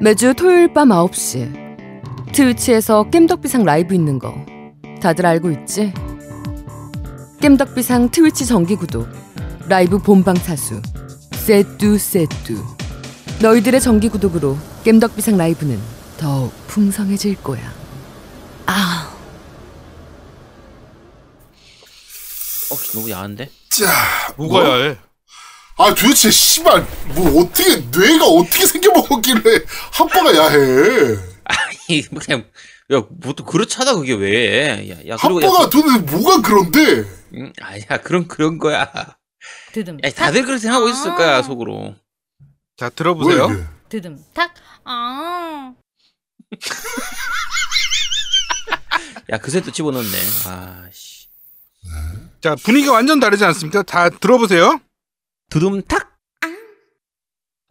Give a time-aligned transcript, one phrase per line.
[0.00, 4.34] 매주 토요일 밤 9시 트위치에서 겜덕비상 라이브 있는 거
[5.00, 5.92] 다들 알고 있지?
[7.40, 9.08] 겜덕비상 트위치 정기 구독
[9.68, 10.82] 라이브 본방 사수
[11.32, 12.62] 세뚜 세뚜
[13.40, 15.78] 너희들의 정기 구독으로 겜덕비상 라이브는
[16.18, 17.72] 더욱 풍성해질 거야
[18.66, 19.12] 아
[22.70, 23.48] 어, 너무 야한데?
[23.70, 23.86] 자,
[24.36, 24.68] 뭐가 뭐?
[24.68, 24.96] 야해?
[25.78, 29.60] 아 도대체 씨발 뭐 어떻게 뇌가 어떻게 생겨먹었길래
[29.92, 30.56] 핫바가 야해?
[31.44, 32.50] 아니, 뭐 그냥,
[32.92, 34.90] 야, 뭐또 그렇잖아, 그게 왜.
[34.90, 36.80] 야, 야, 그리고 야, 핫바가 도대체 뭐가 그런데?
[37.34, 38.90] 음, 아니야, 그런, 그런 거야.
[39.72, 41.94] 드듬 야, 다들 그렇게 생각하고 있을 거야, 속으로.
[42.76, 43.48] 자 들어보세요.
[43.88, 44.52] 드듬 탁
[44.84, 45.72] 아.
[49.32, 50.08] 야, 그새 또 집어넣네.
[50.46, 51.26] 아, 씨.
[52.42, 53.82] 자 분위기가 완전 다르지 않습니까?
[53.82, 54.80] 다 들어보세요.
[55.50, 56.14] 두둠탁?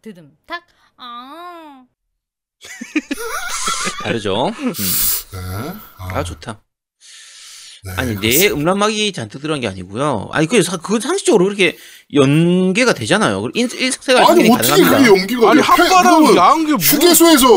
[0.01, 0.63] 드듬 탁
[0.97, 1.83] 아.
[4.03, 4.47] 다르죠?
[4.49, 4.73] 음.
[4.73, 5.73] 네.
[5.97, 6.61] 아, 좋다.
[7.83, 10.29] 네, 아니, 내 음란막이 잔뜩 들어간 게 아니고요.
[10.31, 11.77] 아니, 그, 사- 그건 상식적으로 그렇게
[12.13, 13.41] 연계가 되잖아요.
[13.41, 14.83] 그리고 일, 일색생활 아니 어떻게.
[14.83, 15.65] 그게 연기가 아니 돼?
[15.67, 16.79] 핫바랑 그거는 야한 게 뭐?
[16.79, 17.47] 휴게소에서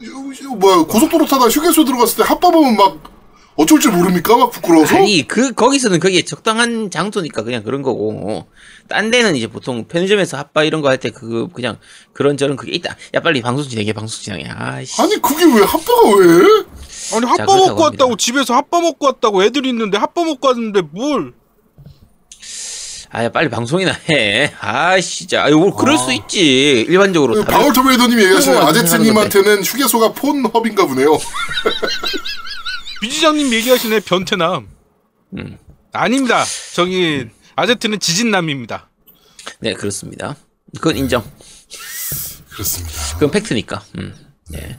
[0.00, 3.11] 휴- 뭐야 고속도로 타다 휴게소 들어갔을 때 핫바 보면 막
[3.56, 4.36] 어쩔 줄 모릅니까?
[4.36, 4.96] 막 부끄러워서?
[4.96, 8.46] 아니, 그, 거기서는 그게 적당한 장소니까 그냥 그런 거고.
[8.88, 11.76] 딴 데는 이제 보통 편의점에서 핫바 이런 거 할 때 그, 그냥
[12.14, 12.96] 그런저런 그게 있다.
[13.14, 14.48] 야, 빨리 방송 진행해, 방송 진행해.
[14.48, 15.00] 아이씨.
[15.02, 16.44] 아니 그게 왜 핫바가 왜?
[17.14, 17.82] 아니 자, 핫바 먹고 합니다.
[17.84, 21.32] 왔다고 집에서 핫바 먹고 왔다고 애들이 있는데 핫바 먹고 왔는데 뭘?
[23.14, 24.54] 아, 야, 빨리 방송이나 해.
[24.60, 25.44] 아이씨, 진짜.
[25.44, 26.86] 아유, 뭐, 그럴 수 있지.
[26.88, 27.34] 일반적으로.
[27.44, 31.18] 다들- 방울토메이더님 얘기하시는 아제트님한테는 휴게소가 폰허브인가 보네요.
[33.06, 34.68] 비지장님 얘기하시네 변태남.
[35.38, 35.58] 음.
[35.92, 36.44] 아닙니다.
[36.74, 38.88] 저기 아제트는 지진남입니다.
[39.60, 40.36] 네, 그렇습니다.
[40.76, 41.22] 그건 인정.
[42.50, 42.94] 그렇습니다.
[43.14, 43.82] 그건 팩트니까.
[43.98, 44.14] 음.
[44.50, 44.78] 네.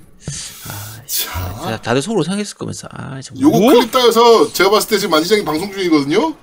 [1.05, 2.87] 자, 자, 다들 속으로 상했을 거면서.
[2.91, 3.41] 아, 정말.
[3.43, 3.73] 요거 뭐?
[3.73, 6.35] 클립 따여서 제가 봤을 때 지금 만지장님 방송 중이거든요.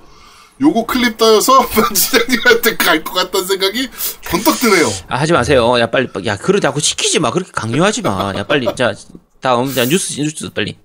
[0.61, 3.89] 요거 클립 따여서 만지장님한테 갈 것 같다는 생각이
[4.29, 4.87] 번뜩 드네요.
[5.09, 5.81] 아, 하지 마세요.
[5.81, 6.09] 야, 빨리.
[6.27, 7.31] 야, 그러자고 시키지 마.
[7.31, 8.33] 그렇게 강요하지 마.
[8.37, 8.67] 야, 빨리.
[8.77, 8.95] 자,
[9.41, 9.73] 다음.
[9.75, 10.77] 자, 뉴스, 뉴스 빨리.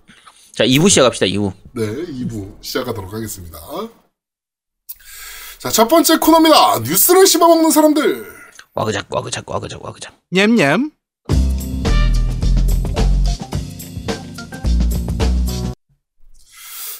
[0.55, 1.51] 자, 2부 시작합시다, 2부.
[1.73, 3.59] 네, 2부 시작하도록 하겠습니다.
[5.59, 6.79] 자, 첫 번째 코너입니다.
[6.79, 8.25] 뉴스를 씹어먹는 사람들.
[8.73, 10.13] 와그작, 와그작, 와그작, 와그작.
[10.31, 10.91] 냠냠.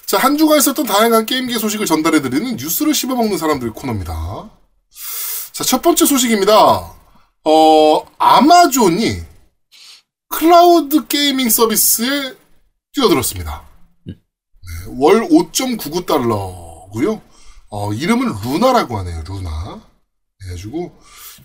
[0.05, 4.49] 자, 한 주가 있었던 다양한 게임계 소식을 전달해드리는 뉴스를 씹어먹는 사람들 코너입니다.
[5.53, 6.93] 자, 첫 번째 소식입니다.
[7.45, 9.23] 어, 아마존이
[10.27, 12.35] 클라우드 gaming 서비스에
[12.95, 13.63] 뛰어들었습니다.
[14.07, 14.13] 네,
[14.97, 17.22] 월 5.99달러고요.
[17.69, 19.23] 어, 이름은 루나라고 하네요.
[19.28, 19.81] 루나.
[20.39, 20.97] 그래가지고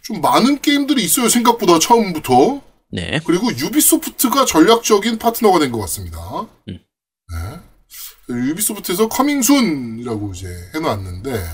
[0.02, 1.28] 좀 많은 게임들이 있어요.
[1.28, 2.62] 생각보다 처음부터.
[2.92, 3.20] 네.
[3.24, 6.18] 그리고 유비소프트가 전략적인 파트너가 된 것 같습니다.
[6.68, 6.78] 음.
[7.32, 7.60] 네.
[8.28, 11.44] 유비소프트에서 coming soon이라고 이제 해놨는데,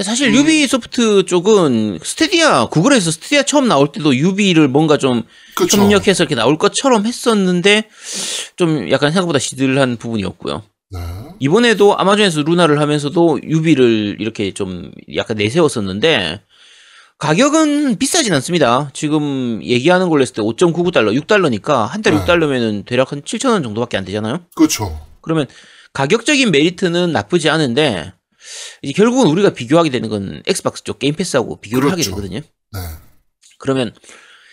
[0.00, 0.34] 사실 음.
[0.34, 5.22] 유비소프트 쪽은 스타디아, 구글에서 스타디아 처음 나올 때도 유비를 뭔가 좀
[5.54, 5.78] 그쵸.
[5.78, 7.88] 협력해서 이렇게 나올 것처럼 했었는데
[8.56, 10.62] 좀 약간 생각보다 시들한 부분이었고요.
[10.90, 11.00] 네.
[11.40, 16.40] 이번에도 아마존에서 루나를 하면서도 유비를 이렇게 좀 약간 내세웠었는데
[17.18, 18.90] 가격은 비싸진 않습니다.
[18.92, 22.24] 지금 얘기하는 걸로 했을 때 5.99달러, 6달러니까 한 달에 네.
[22.24, 24.40] 6달러면은 대략 한 7,000원 정도밖에 안 되잖아요.
[24.54, 25.00] 그쵸.
[25.20, 25.46] 그러면
[25.92, 28.12] 가격적인 메리트는 나쁘지 않은데
[28.82, 32.16] 이제 결국은 우리가 비교하게 되는 건 엑스박스 쪽 게임 패스하고 비교를 하게 그렇죠.
[32.16, 32.40] 되거든요.
[32.40, 32.80] 네.
[33.58, 33.94] 그러면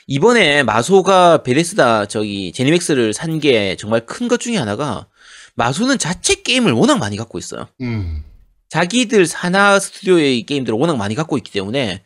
[0.07, 5.07] 이번에 마소가 베데스다 저기 제니맥스를 산 게 정말 큰 것 중에 하나가
[5.55, 7.67] 마소는 자체 게임을 워낙 많이 갖고 있어요.
[7.81, 8.23] 음.
[8.69, 12.03] 자기들 산하 스튜디오의 게임들을 워낙 많이 갖고 있기 때문에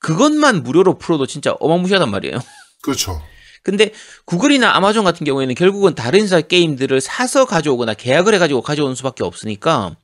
[0.00, 2.38] 그것만 무료로 풀어도 진짜 어마무시하단 말이에요.
[2.82, 3.20] 그렇죠.
[3.62, 3.92] 근데
[4.26, 9.96] 구글이나 아마존 같은 경우에는 결국은 다른 회사 게임들을 사서 가져오거나 계약을 해가지고 가져오는 수밖에 없으니까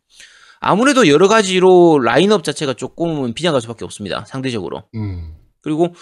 [0.60, 4.25] 아무래도 여러 가지로 라인업 자체가 조금은 빈약할 수밖에 없습니다.
[4.26, 4.84] 상대적으로.
[4.94, 5.34] 음.
[5.62, 5.94] 그리고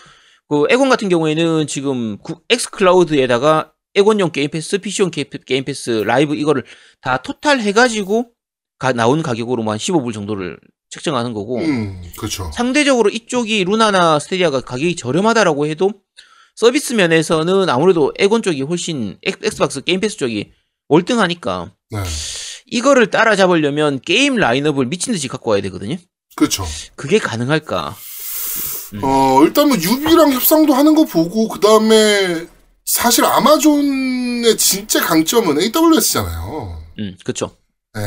[0.48, 6.34] 그 엑원 같은 경우에는 지금 구- 엑스클라우드에다가 엑원용 게임 패스, PC용 게- 게임 패스, 라이브
[6.34, 6.64] 이거를
[7.00, 8.30] 다 토탈 해가지고
[8.78, 10.58] 가- 나온 가격으로만 15불 정도를
[10.90, 12.02] 책정하는 거고 음.
[12.16, 12.50] 그렇죠.
[12.52, 15.92] 상대적으로 이쪽이 루나나 스타디아가 가격이 저렴하다라고 해도
[16.56, 20.52] 서비스 면에서는 아무래도 엑원 쪽이 훨씬 엑- 엑스박스 게임 패스 쪽이
[20.88, 21.98] 월등하니까 네.
[22.70, 25.96] 이거를 따라잡으려면 게임 라인업을 미친 듯이 갖고 와야 되거든요.
[26.36, 26.66] 그렇죠.
[26.94, 27.96] 그게 가능할까?
[29.02, 32.46] 어, 일단 뭐 유비랑 협상도 하는 거 보고, 그 다음에
[32.84, 36.82] 사실 아마존의 진짜 강점은 AWS잖아요.
[36.98, 37.50] 음, 그쵸.
[37.96, 38.00] 예.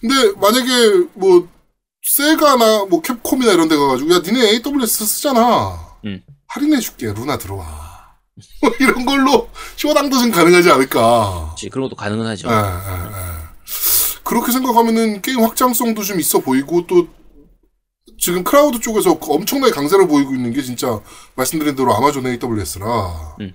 [0.00, 1.48] 근데 만약에 뭐
[2.02, 5.78] 세가나 뭐 캡콤이나 이런 데 가가지고 야 니네 AWS 쓰잖아.
[6.04, 6.22] 음.
[6.46, 7.90] 할인해줄게 루나 들어와.
[8.62, 11.50] 뭐 이런 걸로 쇼당도 좀 가능하지 않을까.
[11.54, 12.48] 그치, 그런 것도 가능은 하죠.
[12.48, 13.39] 예, 예, 예.
[14.30, 17.08] 그렇게 생각하면은 게임 확장성도 좀 있어 보이고 또
[18.16, 21.00] 지금 클라우드 쪽에서 엄청나게 강세를 보이고 있는 게 진짜
[21.34, 23.52] 말씀드린 대로 아마존 AWS라 음.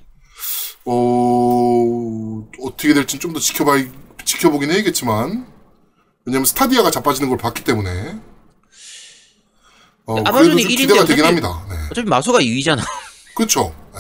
[0.84, 3.78] 어 어떻게 될지 좀 더 지켜봐
[4.26, 5.48] 지켜보긴 해야겠지만
[6.26, 8.18] 왜냐면 스타디아가 자빠지는 걸 봤기 때문에
[10.08, 11.66] 어, 아마존이 그래도 좀 1인데 기대가 되긴 어차피- 합니다.
[11.70, 11.76] 네.
[11.92, 12.82] 어차피 마소가 2위잖아.
[13.34, 13.74] 그렇죠.
[13.96, 14.00] 예.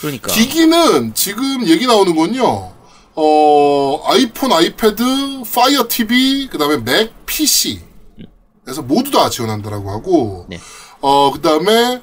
[0.00, 0.32] 그러니까.
[0.32, 2.72] 기기는 지금 얘기 나오는 건요.
[3.14, 7.80] 어, 아이폰, 아이패드, 파이어 TV, 그 다음에 맥, PC.
[8.68, 10.58] 에서 모두 다 지원한다라고 하고, 네.
[11.00, 12.00] 어, 그 다음에,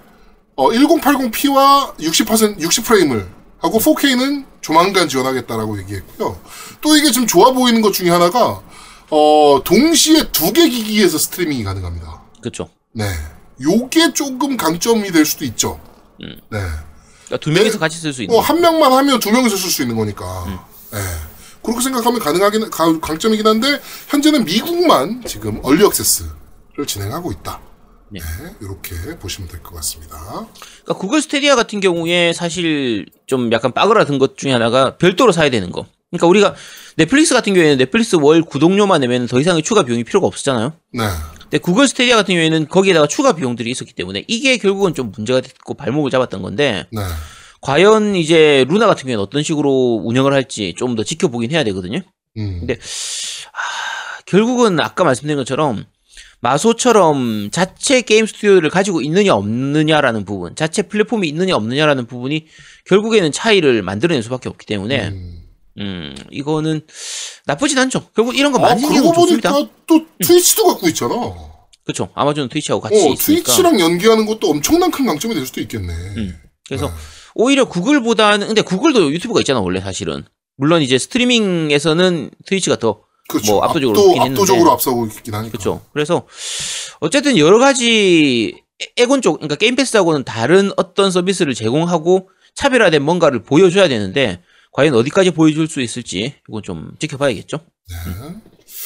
[0.55, 3.27] 어, 1080p와 60%, 60프레임을
[3.59, 6.39] 하고 4K는 조만간 지원하겠다라고 얘기했고요.
[6.81, 8.61] 또 이게 좀 좋아 보이는 것 중에 하나가,
[9.09, 12.21] 어, 동시에 두 개 기기에서 스트리밍이 가능합니다.
[12.41, 12.69] 그쵸.
[12.91, 13.05] 네.
[13.61, 15.79] 요게 조금 강점이 될 수도 있죠.
[16.21, 16.39] 음.
[16.51, 16.59] 네.
[17.25, 18.35] 그러니까 두 명이서 같이 쓸 수 있는.
[18.35, 20.25] 어, 한 명만 하면 두 명이서 쓸 수 있는 거니까.
[20.93, 20.99] 예.
[21.63, 27.59] 그렇게 생각하면 가능하긴, 가- 강점이긴 한데, 현재는 미국만 지금 얼리 액세스를 진행하고 있다.
[28.11, 28.19] 네.
[28.21, 28.55] 네.
[28.61, 30.17] 이렇게 보시면 될 것 같습니다.
[30.17, 35.71] 그러니까 구글 스테디아 같은 경우에 사실 좀 약간 빠그라든 것 중에 하나가 별도로 사야 되는
[35.71, 35.85] 거.
[36.09, 36.55] 그러니까 우리가
[36.95, 40.73] 넷플릭스 같은 경우에는 넷플릭스 월 구독료만 내면 더 이상의 추가 비용이 필요가 없었잖아요.
[40.93, 41.03] 네.
[41.41, 45.75] 근데 구글 스테디아 같은 경우에는 거기에다가 추가 비용들이 있었기 때문에 이게 결국은 좀 문제가 됐고
[45.75, 47.01] 발목을 잡았던 건데 네.
[47.61, 51.99] 과연 이제 루나 같은 경우에는 어떤 식으로 운영을 할지 좀 더 지켜보긴 해야 되거든요.
[52.37, 52.57] 음.
[52.59, 52.77] 근데
[54.25, 55.85] 결국은 아까 말씀드린 것처럼
[56.41, 62.47] 마소처럼 자체 게임 스튜디오를 가지고 있느냐 없느냐라는 부분, 자체 플랫폼이 있느냐 없느냐라는 부분이
[62.85, 65.41] 결국에는 차이를 만들어낼 수밖에 없기 때문에 음,
[65.79, 66.15] 음.
[66.31, 66.81] 이거는
[67.45, 68.07] 나쁘진 않죠.
[68.15, 69.51] 결국 이런 거 아, 많이 생기는 그러고 건 좋습니다.
[69.51, 71.13] 보니까 또 트위치도 갖고 있잖아.
[71.83, 72.09] 그렇죠.
[72.13, 73.23] 아마존 트위치하고 같이 어, 있으니까.
[73.25, 75.91] 트위치랑 연계하는 것도 엄청난 큰 강점이 될 수도 있겠네.
[76.17, 76.37] 음.
[76.67, 76.93] 그래서 네.
[77.41, 80.25] 오히려 구글보다는 근데 구글도 유튜브가 있잖아 원래 사실은.
[80.57, 83.53] 물론 이제 스트리밍에서는 트위치가 더 그렇죠.
[83.53, 84.21] 뭐 압도적으로 압도.
[84.21, 85.51] 압도적으로 앞서고 있긴 하니까.
[85.51, 85.81] 그렇죠.
[85.93, 86.27] 그래서
[86.99, 93.41] 어쨌든 여러 가지 에- 에곤 쪽, 그러니까 게임 패스하고는 다른 어떤 서비스를 제공하고 차별화된 뭔가를
[93.43, 94.41] 보여줘야 되는데
[94.73, 97.57] 과연 어디까지 보여줄 수 있을지 이건 좀 지켜봐야겠죠.
[97.57, 98.35] 네.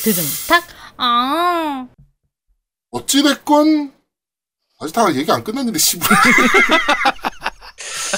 [0.03, 0.63] 드듬탁
[0.97, 1.87] 아
[2.91, 3.91] 어찌됐건,
[4.79, 6.07] 아직 다 얘기 안 끝났는데, 씨발.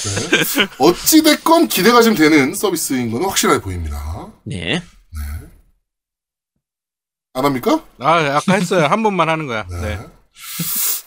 [0.00, 0.66] 네.
[0.78, 4.28] 어찌됐건 기대가 좀 되는 서비스인 건 확실하게 보입니다.
[4.44, 4.82] 네.
[7.34, 7.84] 안 합니까?
[7.98, 8.86] 아, 아까 했어요.
[8.86, 9.66] 한 번만 하는 거야.
[9.68, 9.98] 네.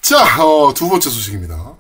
[0.02, 1.76] 자, 어, 두 번째 소식입니다.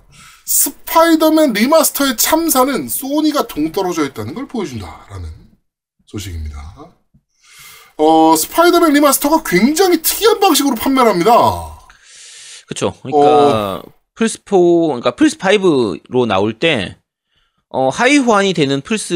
[0.46, 5.30] 스파이더맨 리마스터의 참사는 소니가 동떨어져 있다는 걸 보여준다라는
[6.08, 6.94] 소식입니다.
[7.98, 11.32] 어, 스파이더맨 리마스터가 굉장히 특이한 방식으로 판매를 합니다.
[12.68, 12.94] 그렇죠.
[13.02, 13.84] 그러니까
[14.16, 16.98] 플스 4, 그러니까 플스 5로 나올 때
[17.70, 19.14] 어, 하위 호환이 되는 플스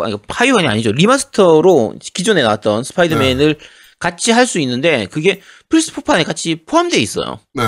[0.00, 0.92] 아니 하위 호환이 아니죠.
[0.92, 3.58] remaster로 기존에 나왔던 스파이더맨을
[3.98, 7.38] 같이 할 수 있는데 그게 플스 4판에 같이 포함되어 있어요.
[7.54, 7.62] 네.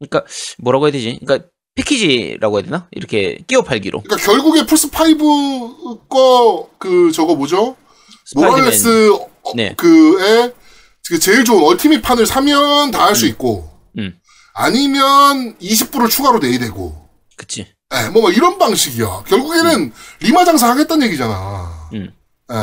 [0.00, 0.24] 그러니까
[0.58, 1.18] 뭐라고 해야 되지?
[1.22, 2.88] 그러니까 패키지라고 해야 되나?
[2.90, 4.02] 이렇게 끼워 팔기로.
[4.02, 7.76] 그러니까 결국에 플스 5거그 저거 뭐죠?
[8.26, 8.58] 스파이더맨.
[8.62, 9.74] 모랄레스 어, 네.
[9.76, 10.52] 그의
[11.08, 14.18] 그 제일 좋은 ultimate 판을 사면 다 할수 있고 음.
[14.54, 17.66] 아니면 20불을 추가로 내야 되고 그치.
[17.94, 19.24] 예, 뭐, 뭐 이런 방식이야.
[19.26, 21.88] 결국에는 리마 장사 하겠다는 얘기잖아.
[21.94, 22.12] 음.
[22.52, 22.54] 예.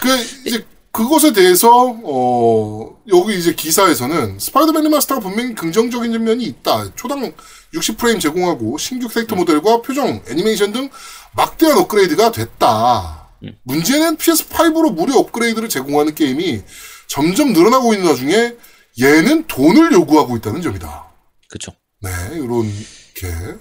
[0.00, 0.08] 그
[0.46, 1.68] 이제 그것에 대해서
[2.04, 6.94] 어 여기 이제 기사에서는 Spider-Man Remaster가 분명히 긍정적인 면이 있다.
[6.94, 7.32] 초당
[7.72, 10.88] 60프레임 제공하고 신규 캐릭터 모델과 표정, 애니메이션 등
[11.32, 13.28] 막대한 업그레이드가 됐다.
[13.42, 13.56] 음.
[13.64, 16.62] 문제는 PS5로 무료 업그레이드를 제공하는 게임이
[17.06, 18.54] 점점 늘어나고 있는 와중에
[19.00, 21.06] 얘는 돈을 요구하고 있다는 점이다.
[21.48, 21.72] 그쵸.
[22.00, 23.58] 네, 이렇게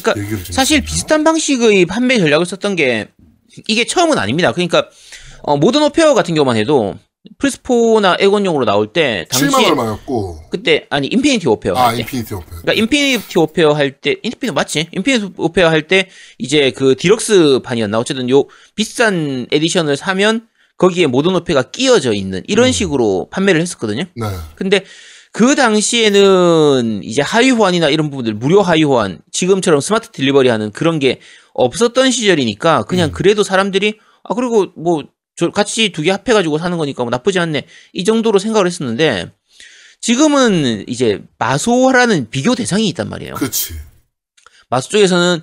[0.00, 0.80] 그러니까 사실.
[0.82, 3.08] 비슷한 방식의 판매 전략을 썼던 게
[3.68, 4.52] 이게 처음은 아닙니다.
[4.52, 4.88] 그러니까
[5.42, 6.94] 어, Modern Warfare 같은 경우만 해도
[7.38, 9.70] 플스4나 엑원용으로 나올 때 7만 당시에
[10.50, 11.98] 그때 아니 Infinity Warfare 아 때.
[12.00, 14.88] Infinity Warfa 그러니까 Infinity Warfare 할 때 Infinity 맞지?
[14.92, 20.46] Infinity Warfare 할 때 이제 그 디럭스 판이었나 어쨌든 요 비싼 edition을 사면
[20.78, 24.04] 거기에 Modern Warfa가 끼어져 있는 이런 식으로 판매를 했었거든요.
[24.14, 24.26] 네.
[24.54, 24.84] 근데
[25.36, 30.98] 그 당시에는 이제 하위 호환이나 이런 부분들 무료 하위 호환 지금처럼 Smart Delivery 하는 그런
[30.98, 31.20] 게
[31.52, 37.02] 없었던 시절이니까 그냥 그래도 사람들이 아 그리고 뭐저 같이 두 개 합해 가지고 사는 거니까
[37.04, 39.30] 뭐 나쁘지 않네 이 정도로 생각을 했었는데
[40.00, 43.34] 지금은 이제 마소라는 비교 대상이 있단 말이에요.
[43.34, 43.74] 그렇지.
[44.70, 45.42] 마소 쪽에서는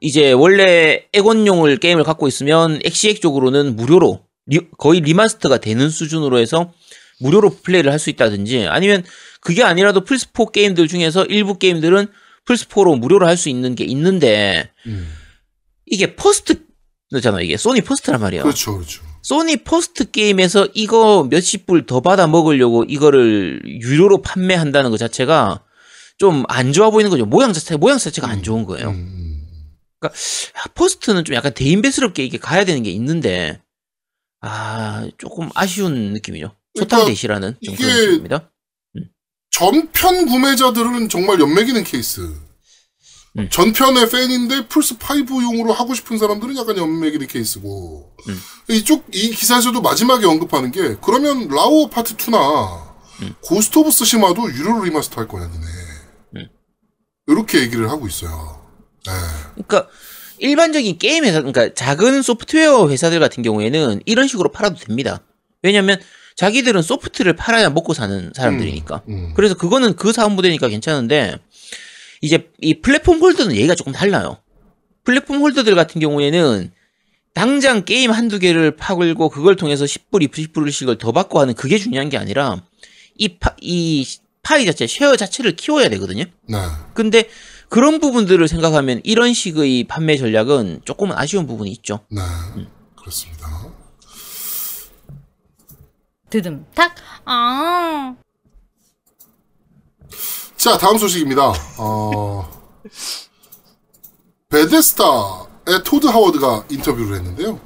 [0.00, 6.72] 이제 원래 엑원용을 게임을 갖고 있으면 엑시엑 쪽으로는 무료로 리- 거의 remaster가 되는 수준으로 해서
[7.20, 9.04] 무료로 플레이를 할 수 있다든지 아니면
[9.44, 12.08] 그게 아니라도 플스4 게임들 중에서 일부 게임들은
[12.46, 15.06] 플스4로 무료로 할 수 있는 게 있는데 음.
[15.86, 18.42] 이게 first잖아 이게 소니 first란 말이야.
[18.42, 19.02] 그렇죠, 그렇죠.
[19.22, 25.62] 소니 first 게임에서 이거 몇십 불 더 받아 먹으려고 이거를 유료로 판매한다는 것 자체가
[26.18, 27.26] 좀 안 좋아 보이는 거죠.
[27.26, 28.90] 모양 자체 모양 자체가 안 좋은 거예요.
[28.90, 29.42] 음,
[30.02, 30.08] 아,
[30.74, 33.60] first는 좀 약간 대인배스럽게 이게 가야 되는 게 있는데
[34.40, 36.54] 아 조금 아쉬운 느낌이죠.
[36.74, 38.50] 그러니까 소탐대실이라는 이게- 정도입니다.
[39.54, 42.28] 전편 구매자들은 정말 엿멕이는 케이스.
[43.38, 43.48] 음.
[43.50, 48.16] 전편의 팬인데 플스 5용으로 하고 싶은 사람들은 약간 엿멕이는 케이스고.
[48.28, 48.40] 음.
[48.68, 53.34] 이쪽 이 기사에서도 마지막에 언급하는 게 그러면 라오 파트 2나 음.
[53.42, 55.66] Ghost of Tsushima도 유료로 remaster 할 거냐 니네.
[56.36, 56.48] 음.
[57.28, 58.60] 이렇게 얘기를 하고 있어요.
[59.06, 59.12] 네.
[59.54, 59.88] 그러니까
[60.38, 65.20] 일반적인 게임 회사, 그러니까 작은 소프트웨어 회사들 같은 경우에는 이런 식으로 팔아도 됩니다.
[65.62, 66.00] 왜냐하면
[66.36, 69.02] 자기들은 소프트를 팔아야 먹고 사는 사람들이니까.
[69.08, 69.32] 음.
[69.34, 71.38] 그래서 그거는 그 사업 모델이니까 괜찮은데
[72.20, 74.38] 이제 이 플랫폼 holder는 얘기가 조금 달라요.
[75.04, 76.72] 플랫폼 holder들 같은 경우에는
[77.34, 82.16] 당장 게임 한두 개를 팔고 그걸 통해서 10불, 20불씩을 더 받고 하는 그게 중요한 게
[82.16, 82.62] 아니라
[83.16, 84.06] 이, 파, 이
[84.42, 86.24] 파이 자체, share 자체를 키워야 되거든요.
[86.48, 86.58] 네.
[86.94, 87.28] 근데
[87.68, 92.00] 그런 부분들을 생각하면 이런 식의 판매 전략은 조금은 아쉬운 부분이 있죠.
[92.08, 92.20] 네.
[92.96, 93.43] 그렇습니다.
[96.34, 96.92] 드듬 탁.
[97.24, 98.16] 아.
[100.56, 101.52] 자, 다음 소식입니다.
[101.78, 102.50] 어,
[104.48, 107.60] Bethesda의 토드 하워드가 인터뷰를 했는데요.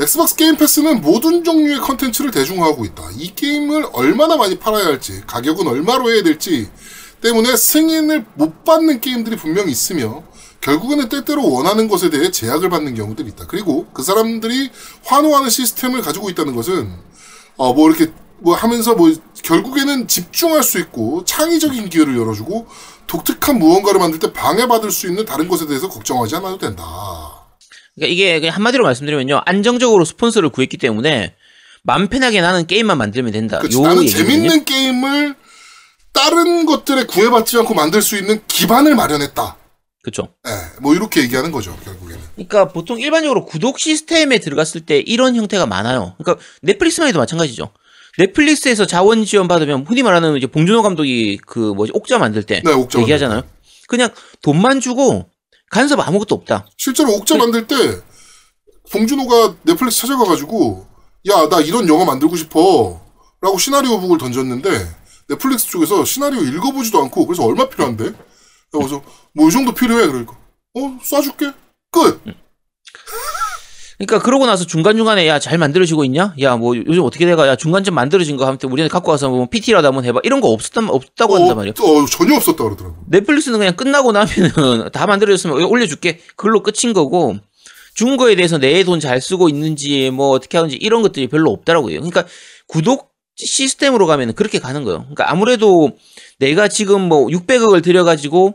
[0.00, 3.08] Xbox Game Pass는 모든 종류의 컨텐츠를 대중화하고 있다.
[3.14, 6.68] 이 게임을 얼마나 많이 팔아야 할지, 가격은 얼마로 해야 될지
[7.20, 10.24] 때문에 승인을 못 받는 게임들이 분명히 있으며
[10.60, 13.46] 결국에는 때때로 원하는 것에 대해 제약을 받는 경우들이 있다.
[13.46, 14.70] 그리고 그 사람들이
[15.04, 17.06] 환호하는 시스템을 가지고 있다는 것은
[17.58, 19.12] 어, 뭐 이렇게 뭐 하면서 뭐
[19.42, 22.66] 결국에는 집중할 수 있고 창의적인 기회를 열어주고
[23.06, 26.84] 독특한 무언가를 만들 때 방해받을 수 있는 다른 것에 대해서 걱정하지 않아도 된다.
[27.94, 29.42] 그러니까 이게 그냥 한마디로 말씀드리면요.
[29.44, 31.34] 안정적으로 스폰서를 구했기 때문에
[31.82, 33.58] 맘 편하게 나는 게임만 만들면 된다.
[33.58, 34.28] 그치, 요 나는 얘기거든요.
[34.28, 35.34] 재밌는 게임을
[36.12, 39.56] 다른 것들에 구애받지 않고 만들 수 있는 기반을 마련했다.
[40.02, 40.28] 그렇죠.
[40.46, 42.20] 예, 뭐 이렇게 얘기하는 거죠, 결국에는.
[42.34, 46.14] 그러니까 보통 일반적으로 구독 시스템에 들어갔을 때 이런 형태가 많아요.
[46.18, 47.70] 그러니까 넷플릭스만 해도 마찬가지죠.
[48.18, 52.72] 넷플릭스에서 자원 지원 받으면 흔히 말하는 이제 봉준호 감독이 그 뭐지 옥자 만들 때 네,
[52.72, 53.42] 옥자 얘기하잖아요.
[53.88, 54.10] 그냥
[54.42, 55.28] 돈만 주고
[55.70, 56.66] 간섭 아무것도 없다.
[56.76, 57.40] 실제로 옥자 네.
[57.40, 57.76] 만들 때
[58.90, 60.86] 봉준호가 넷플릭스 찾아가가지고
[61.28, 63.00] 야 나 이런 영화 만들고 싶어
[63.40, 64.68] 라고 시나리오 북을 던졌는데
[65.28, 68.12] 넷플릭스 쪽에서 시나리오 읽어보지도 않고 그래서 얼마 필요한데?
[68.72, 70.32] 그래서 뭐 이 정도 필요해 그러니까
[70.74, 71.54] 어 쏴줄게
[71.90, 72.20] 끝
[73.98, 76.34] 그러니까 그러고 나서 중간 중간에 야 잘 만들어지고 있냐?
[76.40, 77.48] 야 뭐 요즘 어떻게 돼가?
[77.48, 80.20] 야 중간쯤 만들어진 거 하면 우리는 갖고 와서 뭐 PT라도 한번 해봐.
[80.22, 81.74] 이런 거 없었단 없다고 한단 말이에요.
[81.80, 86.20] 어, 전혀 없었다 그러더라고 넷플릭스는 그냥 끝나고 나면은 다 만들어졌으면 올려줄게.
[86.36, 87.36] 그걸로 끝인 거고
[87.94, 91.94] 준 거에 대해서 내 돈 잘 쓰고 있는지 뭐 어떻게 하는지 이런 것들이 별로 없더라고요.
[91.96, 92.24] 그러니까
[92.68, 95.00] 구독 시스템으로 가면은 그렇게 가는 거예요.
[95.00, 95.96] 그러니까 아무래도
[96.38, 98.54] 내가 지금 뭐 600억을 들여가지고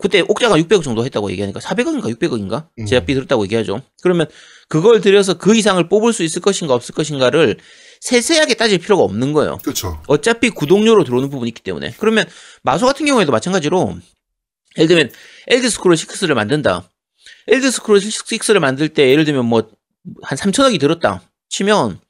[0.00, 2.86] 그때 옥자가 600억 정도 했다고 얘기하니까 400억인가 600억인가 음.
[2.86, 3.82] 제작비 들었다고 얘기하죠.
[4.02, 4.26] 그러면
[4.68, 7.58] 그걸 들여서 그 이상을 뽑을 수 있을 것인가 없을 것인가를
[8.00, 9.58] 세세하게 따질 필요가 없는 거예요.
[9.62, 11.94] 그렇죠 어차피 구독료로 들어오는 부분이 있기 때문에.
[11.98, 12.26] 그러면
[12.62, 13.96] 마소 같은 경우에도 마찬가지로
[14.78, 15.10] 예를 들면
[15.48, 16.88] Elder Scrolls 6를 만든다.
[17.48, 19.70] Elder Scrolls 6를 만들 때 예를 들면 뭐
[20.22, 21.22] 한 3천억이 들었다.
[21.48, 22.00] 치면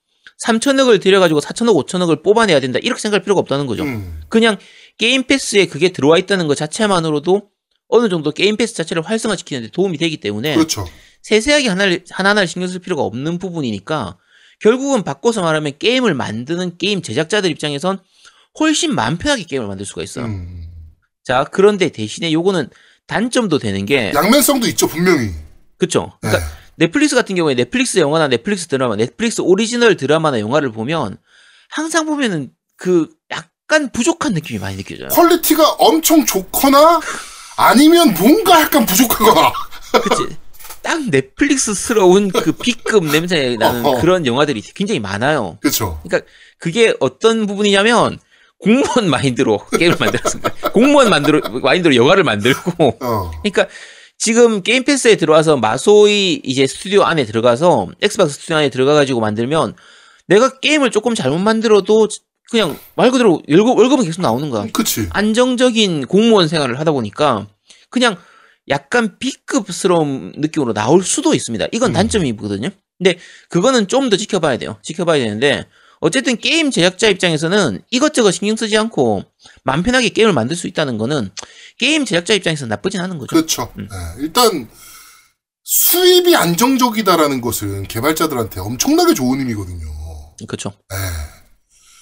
[0.44, 2.78] 3천억을 들여가지고 4천억, 5천억을 뽑아내야 된다.
[2.82, 3.84] 이렇게 생각할 필요가 없다는 거죠.
[3.84, 4.58] 음, 그냥
[4.98, 7.48] Game Pass에 그게 들어와 있다는 것 자체만으로도
[7.88, 10.88] 어느 정도 Game Pass 자체를 활성화시키는데 도움이 되기 때문에 그렇죠
[11.22, 14.16] 세세하게 하나를, 하나하나를 신경 쓸 필요가 없는 부분이니까
[14.60, 17.98] 결국은 바꿔서 말하면 게임을 만드는 게임 제작자들 입장에선
[18.60, 20.26] 훨씬 마음 편하게 게임을 만들 수가 있어요.
[20.26, 20.64] 음.
[21.24, 22.68] 자, 그런데 대신에 요거는
[23.06, 25.30] 단점도 되는 게, 양면성도 있죠 분명히
[25.76, 26.12] 그쵸.
[26.22, 26.30] 네.
[26.30, 31.18] 그러니까 넷플릭스 같은 경우에 넷플릭스 영화나 넷플릭스 드라마, 넷플릭스 오리지널 드라마나 영화를 보면
[31.68, 35.08] 항상 보면은 그 약간 부족한 느낌이 많이 느껴져요.
[35.08, 37.00] 퀄리티가 엄청 좋거나
[37.56, 39.52] 아니면 뭔가 약간 부족하거나
[40.02, 40.36] 그치?
[40.82, 44.00] 딱 Netflix스러운 그 B급 냄새 나는 어허.
[44.00, 45.58] 그런 영화들이 굉장히 많아요.
[45.60, 48.18] 그렇죠 그러니까 그게 어떤 부분이냐면
[48.58, 50.50] 공무원 마인드로 게임을 만들었습니다.
[50.72, 53.30] 공무원 만들어 마인드로 영화를 만들고 어.
[53.42, 53.68] 그러니까
[54.24, 59.74] 지금 Game Pass에 들어와서 마소이 이제 스튜디오 안에 들어가서 Xbox 스튜디오 안에 들어가 가지고 만들면
[60.28, 62.06] 내가 게임을 조금 잘못 만들어도
[62.48, 64.68] 그냥 말 그대로 월급, 월급은 계속 나오는 거야.
[64.72, 67.48] 그치 안정적인 공무원 생활을 하다 보니까
[67.90, 68.16] 그냥
[68.68, 71.66] 약간 B급스러운 느낌으로 나올 수도 있습니다.
[71.72, 71.92] 이건 음.
[71.94, 72.70] 단점이거든요.
[72.98, 74.76] 근데 그거는 좀 더 지켜봐야 돼요.
[74.82, 75.66] 지켜봐야 되는데
[76.02, 79.22] 어쨌든 게임 제작자 입장에서는 이것저것 신경 쓰지 않고
[79.62, 81.30] 맘 편하게 게임을 만들 수 있다는 거는
[81.78, 83.28] 게임 제작자 입장에서는 나쁘진 않은 거죠.
[83.28, 83.72] 그렇죠.
[83.78, 83.86] 음.
[83.88, 84.68] 네, 일단
[85.62, 89.86] 수입이 안정적이다라는 것은 개발자들한테 엄청나게 좋은 의미거든요.
[90.48, 90.72] 그렇죠.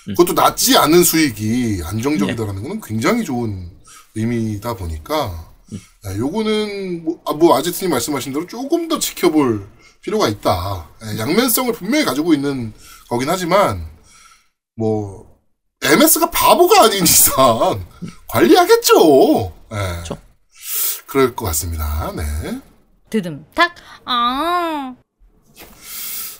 [0.07, 3.71] 그것도 낮지 않은 수익이 안정적이다라는 것은 굉장히 좋은
[4.15, 5.53] 의미다 보니까
[6.09, 9.69] 예, 요거는 뭐, 아, 뭐 아제트님 말씀하신 대로 조금 더 지켜볼
[10.01, 10.89] 필요가 있다.
[11.05, 12.73] 예, 양면성을 분명히 가지고 있는
[13.11, 13.90] 거긴 하지만
[14.77, 15.39] 뭐
[15.83, 17.85] MS가 바보가 아닌 이상
[18.29, 19.53] 관리하겠죠.
[19.73, 19.97] 예.
[20.03, 20.17] 그쵸.
[21.07, 22.13] 그럴 것 같습니다.
[22.15, 22.61] 네.
[23.09, 23.75] 드듬 탁.
[24.05, 24.95] 아.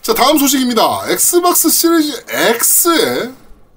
[0.01, 1.09] 자, 다음 소식입니다.
[1.09, 3.31] 엑스박스 시리즈 X에,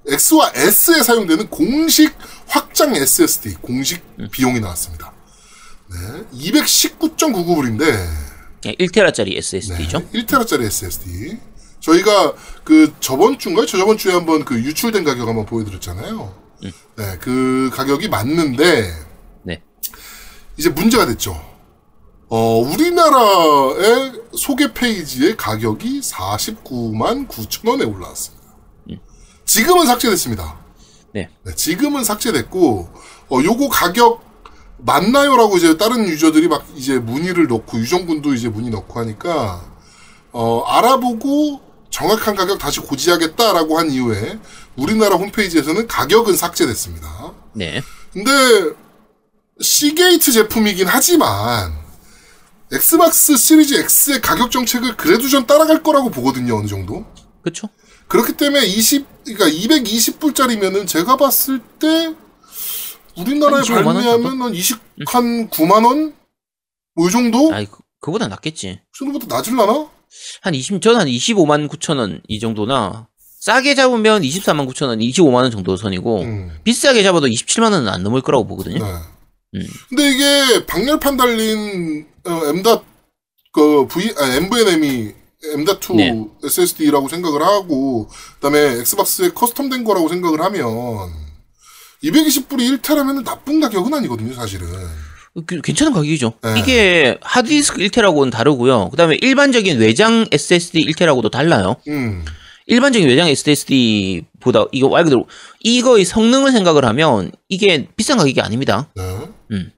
[0.07, 2.15] X와 S에 사용되는 공식
[2.47, 5.13] 확장 SSD, 공식 비용이 나왔습니다.
[5.91, 6.25] 네.
[6.51, 8.09] 219.99불인데,
[8.63, 9.99] 1테라짜리 SSD죠.
[9.99, 11.39] 네, 1테라짜리 SSD.
[11.85, 12.33] 저희가
[12.65, 13.67] 그 저번 주인가요?
[13.67, 16.45] 저 저번 주에 한번 그 유출된 가격 한번 보여드렸잖아요.
[16.97, 18.91] 네, 그 가격이 맞는데,
[19.43, 19.63] 네.
[20.57, 21.39] 이제 문제가 됐죠.
[22.29, 28.45] 어, 우리나라의 소개 페이지의 가격이 49만 9천 원에 올라왔습니다.
[29.45, 30.59] 지금은 삭제됐습니다.
[31.13, 31.29] 네.
[31.55, 32.89] 지금은 삭제됐고,
[33.29, 34.25] 어, 요거 가격
[34.79, 39.63] 맞나요라고 이제 다른 유저들이 막 이제 문의를 넣고, 유정군도 이제 문의 넣고 하니까,
[40.33, 44.41] 어, 알아보고 정확한 가격 다시 고지하겠다라고 한 이후에
[44.75, 47.33] 우리나라 홈페이지에서는 가격은 삭제됐습니다.
[47.53, 47.83] 네.
[48.13, 48.33] 근데
[49.61, 51.73] Seagate 제품이긴 하지만
[52.73, 57.07] Xbox Series X의 가격 정책을 그래도 좀 따라갈 거라고 보거든요 어느 정도.
[57.43, 57.69] 그렇죠.
[58.09, 62.13] 그렇기 때문에 20 그러니까 220불짜리면은 제가 봤을 때
[63.17, 66.15] 우리나라에 한 25만 원 발매하면 한 20, 한 9만 원?
[66.97, 67.55] 뭐이 정도?
[67.55, 68.81] 아이 그, 그보다 낫겠지.
[68.93, 69.94] 그 정도보다 낮을라나?
[70.43, 73.09] 한 20, 저는 한 25만 9천 원 이 정도나
[73.41, 76.51] 싸게 잡으면 24만 9천 원, 25만 원 정도 선이고 음.
[76.65, 78.83] 비싸게 잡아도 27만 원은 안 넘을 거라고 보거든요.
[78.83, 78.91] 네.
[79.57, 79.67] 음.
[79.91, 82.83] 근데 이게 방열판 달린 어, M.2
[83.53, 85.13] 그 V 아, MVNM이
[85.53, 86.25] M.2 네.
[86.43, 90.65] SSD라고 생각을 하고 그다음에 엑스박스에 커스텀된 거라고 생각을 하면
[92.03, 94.69] 220불이 1테라면 나쁜 가격은 아니거든요, 사실은.
[95.47, 96.35] 그- 괜찮은 가격이죠.
[96.43, 96.55] 네.
[96.61, 98.91] 이게 하드디스크 1테라고는 다르고요.
[98.91, 101.77] 그다음에 일반적인 외장 SSD 1테라고도 달라요.
[101.89, 102.25] 음.
[102.67, 105.27] 일반적인 외장 SSD보다 이거 말 그대로
[105.61, 108.89] 이거의 성능을 생각을 하면 이게 비싼 가격이 아닙니다.
[108.95, 109.03] 네.
[109.51, 109.71] 음.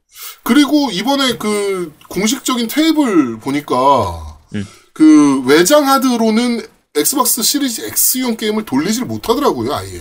[0.42, 4.64] 그리고 이번에 그 공식적인 테이블 보니까 음.
[4.92, 7.82] 그 외장 하드로는 Xbox Series
[8.16, 10.00] X용 게임을 돌리질 못하더라고요, 아예.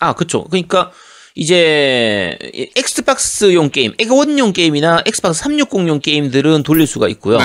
[0.00, 0.44] 아, 그쵸.
[0.44, 0.92] 그러니까
[1.34, 7.38] 이제 이 Xbox용 게임, 엑원용 게임이나 Xbox 360용 게임들은 돌릴 수가 있고요.
[7.38, 7.44] 네.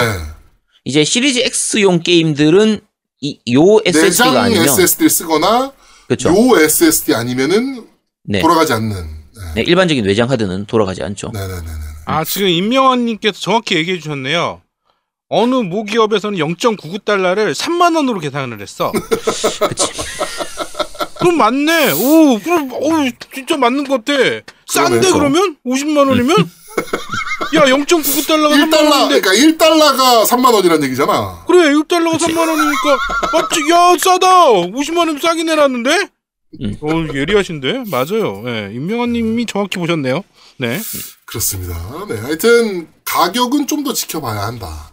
[0.84, 1.40] 이제 Series
[1.76, 2.82] X용 게임들은
[3.22, 5.72] 이, 요 SSD가 아니면 SSD를 쓰거나
[6.08, 6.30] 그렇죠.
[6.30, 7.86] 요 SSD 아니면은
[8.24, 8.40] 네.
[8.40, 8.96] 돌아가지 않는.
[8.96, 9.54] 네.
[9.56, 11.32] 네, 일반적인 외장 하드는 돌아가지 않죠.
[11.34, 11.68] 네네네네.
[12.06, 14.62] 아 지금 임명환님께서 정확히 얘기해 주셨네요.
[15.30, 18.92] 어느 모 기업에서는 0.99달러를 3만 원으로 계산을 했어.
[19.68, 19.92] 그치.
[21.28, 21.92] 그럼 맞네.
[21.92, 22.90] 오, 그럼 오,
[23.34, 24.18] 진짜 맞는 것 같아.
[24.68, 25.12] 싼데 그러네.
[25.12, 26.36] 그러면 50만 원이면?
[27.56, 29.22] 야, 0.99달러가 3만 1달러, 원인데.
[29.22, 29.32] 그러니까
[29.66, 31.44] 1달러가 3만 원이라는 얘기잖아.
[31.48, 32.98] 그래, 1달러가 3만 원이니까
[33.34, 33.62] 맞지?
[33.72, 34.28] 야, 싸다.
[34.52, 36.10] 50만 원이면 싸게 내놨는데?
[36.62, 36.78] 음.
[36.82, 37.84] 어, 예리하신데?
[37.88, 38.44] 맞아요.
[38.48, 40.24] 예, 임명환 님이 정확히 보셨네요.
[40.58, 40.80] 네.
[41.26, 41.76] 그렇습니다.
[42.08, 42.16] 네.
[42.20, 44.92] 하여튼, 가격은 좀 더 지켜봐야 한다.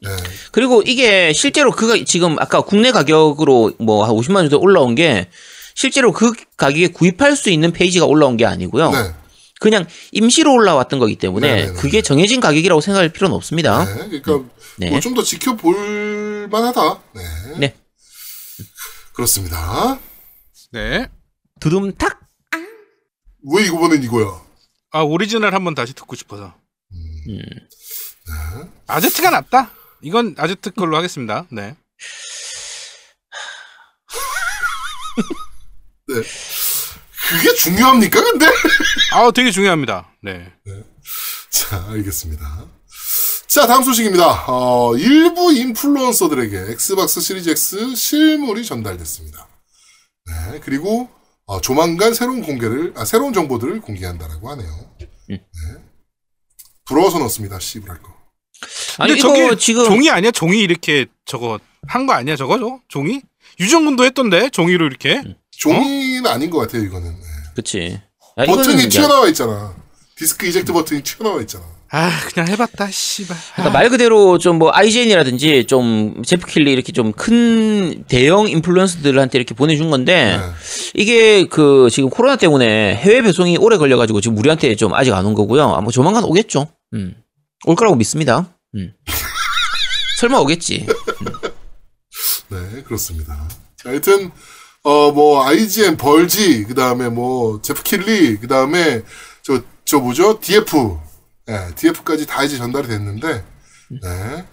[0.00, 0.10] 네.
[0.50, 5.28] 그리고 이게 실제로 그가 지금 아까 국내 가격으로 뭐 한 50만 원 정도 올라온 게
[5.74, 8.90] 실제로 그 가격에 구입할 수 있는 페이지가 올라온 게 아니고요.
[8.90, 9.14] 네.
[9.60, 11.72] 그냥 임시로 올라왔던 거기 때문에 네네네.
[11.74, 13.84] 그게 정해진 가격이라고 생각할 필요는 없습니다.
[13.84, 14.20] 네.
[14.20, 14.90] 그러니까, 네.
[14.90, 17.02] 뭐좀 더 지켜볼 만하다.
[17.14, 17.22] 네.
[17.58, 17.76] 네.
[19.12, 20.00] 그렇습니다.
[20.72, 21.08] 네.
[21.60, 22.20] 두둠탁.
[23.54, 24.42] 왜 이거는 이거야?
[24.90, 26.54] 아, 오리지널 한번 다시 듣고 싶어서.
[27.28, 27.40] 음.
[28.86, 29.70] 아제트가 낫다.
[30.02, 31.46] 이건 아제트 걸로 하겠습니다.
[31.50, 31.76] 네.
[36.14, 38.46] 그게 중요합니까, 근데?
[39.12, 40.10] 아, 되게 중요합니다.
[40.22, 40.52] 네.
[41.50, 42.66] 자, 알겠습니다.
[43.48, 44.44] 자, 다음 소식입니다.
[44.48, 49.46] 어, 일부 인플루언서들에게 엑스박스 시리즈 X 실물이 전달됐습니다.
[50.26, 51.08] 네, 그리고
[51.46, 54.68] 어, 조만간 새로운 공개를, 아, 새로운 정보들을 공개한다라고 하네요.
[55.28, 55.42] 네.
[56.86, 58.12] 부러워서 넣습니다, 씨부랄 거.
[58.98, 60.30] 아니 저게 지금 종이 아니야?
[60.30, 62.36] 종이 이렇게 저거 한 거 아니야?
[62.36, 63.20] 저거 저 종이?
[63.58, 65.20] 유정군도 했던데 종이로 이렇게.
[65.58, 67.10] 종이는 아닌 것 같아요, 이거는.
[67.10, 67.26] 네.
[67.54, 68.00] 그치.
[68.38, 69.74] 야, 이거는 버튼이 튀어나와 있잖아.
[70.16, 71.64] 디스크 eject 버튼이 튀어나와 있잖아.
[71.94, 73.36] 아 그냥 해봤다 씨발.
[73.54, 79.90] 그러니까 말 그대로 좀뭐 IGN이라든지 좀 제프 킬리 이렇게 좀 큰 대형 인플루언서들한테 이렇게 보내준
[79.90, 80.42] 건데 네.
[80.94, 85.34] 이게 그 지금 코로나 때문에 해외 배송이 오래 걸려가지고 지금 우리한테 좀 아직 안 온
[85.34, 85.64] 거고요.
[85.74, 86.66] 아마 조만간 오겠죠.
[86.94, 87.14] 음.
[87.66, 88.48] 올 거라고 믿습니다.
[88.74, 88.94] 음.
[90.18, 90.86] 설마 오겠지.
[92.48, 93.48] 네, 그렇습니다.
[93.76, 94.30] 자, 하여튼,
[94.84, 99.02] 어, 뭐, IGN 벌지, 그 다음에 뭐, 제프 킬리, 그 다음에,
[99.42, 100.40] 저, 저 뭐죠?
[100.40, 100.98] DF.
[101.48, 103.44] 예, DF까지 다 이제 전달이 됐는데,
[104.02, 104.46] 네.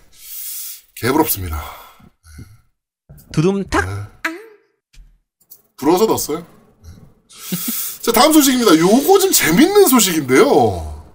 [0.95, 1.59] 개부럽습니다.
[3.33, 4.21] 두둠탁.
[5.77, 6.45] 부러워서 넣었어요.
[6.83, 6.89] 네.
[8.01, 8.77] 자, 다음 소식입니다.
[8.77, 11.05] 요거 좀 재밌는 소식인데요.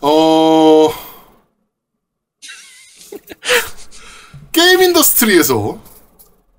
[0.00, 0.88] 어,
[4.52, 5.95] 게임 industry에서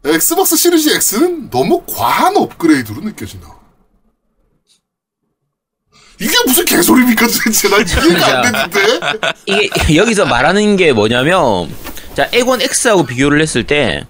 [0.06, 3.58] 엑스박스 시리즈 X는 너무 과한 업그레이드로 느껴진다.
[6.20, 7.70] 이게 무슨 개소리입니까 도대체?
[7.70, 9.00] 난 이해가 안 되는데?
[9.46, 11.70] 이게 여기서 말하는 게 뭐냐면
[12.16, 14.06] 자 엑원 X하고 비교를 했을 때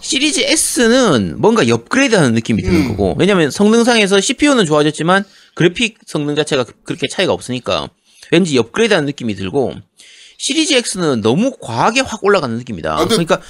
[0.00, 2.88] 시리즈 S는 뭔가 업그레이드하는 느낌이 드는 음.
[2.88, 7.88] 거고 왜냐면 성능상에서 CPU는 좋아졌지만 그래픽 성능 자체가 그렇게 차이가 없으니까
[8.30, 9.74] 왠지 업그레이드하는 느낌이 들고
[10.38, 12.98] 시리즈 X는 너무 과하게 확 올라가는 느낌이다.
[12.98, 13.40] 아, 그러니까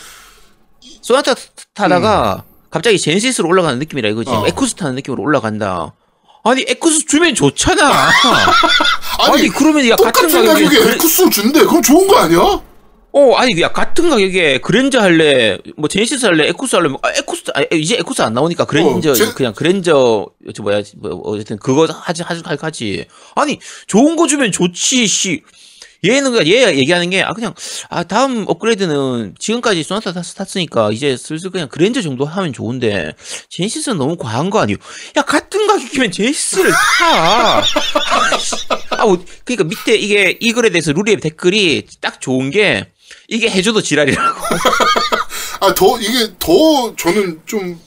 [1.00, 1.34] 소나타
[1.74, 4.30] 타다가 갑자기 제네시스로 올라가는 느낌이라 이거지.
[4.30, 4.44] 어.
[4.46, 5.94] 에쿠스 타는 느낌으로 올라간다.
[6.44, 8.10] 아니 에쿠스 주면 좋잖아.
[9.20, 11.60] 아니, 아니, 그러면 야 같은 가격에 그래- X를 준대.
[11.60, 12.60] 그럼 좋은 거 아니야?
[13.14, 17.42] 어, 아니, 야, 같은 가격에 그랜저 할래, 뭐, 제네시스 할래, 에쿠스 할래, 뭐, 아, 에쿠스,
[17.54, 21.84] 아, 이제 에쿠스 안 나오니까 그랜저, 어, 제- 그냥 그랜저, 저 뭐야, 뭐, 어쨌든 그거
[21.84, 23.04] 하지, 하지, 할 하지.
[23.34, 25.42] 아니, 좋은 거 주면 좋지, 씨.
[26.04, 27.54] 얘는 그냥, 얘 얘기하는 게, 아, 그냥,
[27.88, 33.12] 아, 다음 업그레이드는 지금까지 소나타 탔- 탔으니까 이제 슬슬 그냥 그랜저 정도 하면 좋은데,
[33.50, 34.78] 제네시스는 너무 과한 거 아니에요?
[35.16, 37.62] 야, 같은 가격이면 제네시스를 타!
[38.90, 42.90] 아, 뭐, 그니까 밑에 이게, 이 글에 대해서 루리의 댓글이 딱 좋은 게,
[43.28, 44.40] 이게 해줘도 지랄이라고.
[45.60, 47.80] 아, 더, 이게 더 저는 좀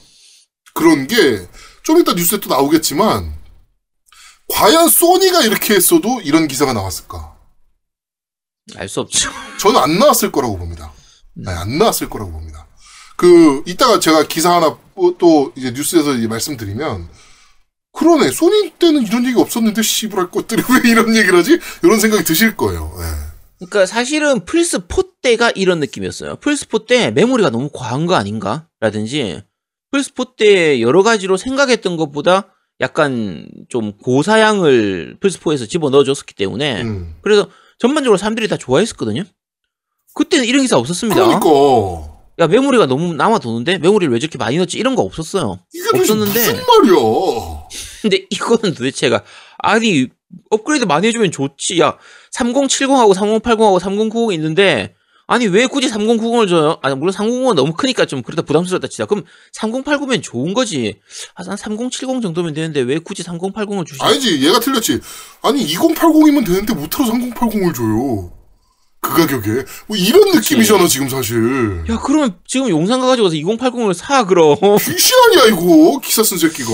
[0.72, 1.46] 그런 게,
[1.82, 3.34] 좀 이따 뉴스에 또 나오겠지만,
[4.48, 7.35] 과연 소니가 이렇게 했어도 이런 기사가 나왔을까?
[8.74, 9.30] 알 수 없죠.
[9.60, 10.92] 저는 안 나왔을 거라고 봅니다.
[11.34, 12.66] 네, 안 나왔을 거라고 봅니다.
[13.16, 14.76] 그, 이따가 제가 기사 하나
[15.18, 17.08] 또 이제 뉴스에서 이제 말씀드리면,
[17.92, 18.30] 그러네.
[18.30, 21.58] 소니 때는 이런 얘기 없었는데, 씨부랄 것들이 왜 이런 얘기를 하지?
[21.82, 22.92] 이런 생각이 드실 거예요.
[22.98, 23.04] 네.
[23.58, 26.36] 그러니까 사실은 플스 4 때가 이런 느낌이었어요.
[26.36, 28.66] 플스 4 때 메모리가 너무 과한 거 아닌가?
[28.80, 29.42] 라든지,
[29.90, 36.82] 플스 4 때 여러 가지로 생각했던 것보다 약간 좀 고사양을 플스 4에서 집어 넣어줬었기 때문에,
[36.82, 37.14] 음.
[37.22, 39.24] 그래서 전반적으로 사람들이 다 좋아했었거든요?
[40.14, 41.22] 그때는 이런 기사 없었습니다.
[41.22, 41.48] 그러니까.
[42.38, 43.78] 야, 메모리가 너무 남아 도는데?
[43.78, 44.78] 메모리를 왜 저렇게 많이 넣었지?
[44.78, 45.58] 이런 거 없었어요.
[45.72, 46.38] 이게 없었는데.
[46.38, 46.94] 무슨 말이야.
[48.02, 49.24] 근데 이거는 도대체가
[49.58, 50.08] 아니
[50.50, 51.96] 업그레이드 많이 해주면 좋지 야
[52.32, 54.94] 3070하고 3080하고 3090 있는데
[55.28, 56.78] 아니 왜 굳이 3090을 줘요?
[56.82, 61.00] 아니 물론 3090은 너무 크니까 좀 그러다 부담스럽다 치자 그럼 3080면 좋은 거지
[61.34, 65.00] 아, 난3070 정도면 되는데 왜 굳이 3080을 주시 아니지, 얘가 틀렸지.
[65.42, 68.32] 아니, 2080이면 되는데 못해서 3080을 줘요.
[69.00, 69.64] 그 가격에.
[69.86, 71.84] 뭐 이런 느낌이잖아, 지금 사실.
[71.88, 75.98] 야 그러면 지금 용산 가가지고 와서 2080을 사 그럼 귀신 아니야, 이거.
[76.00, 76.70] 기사 쓴 새끼가.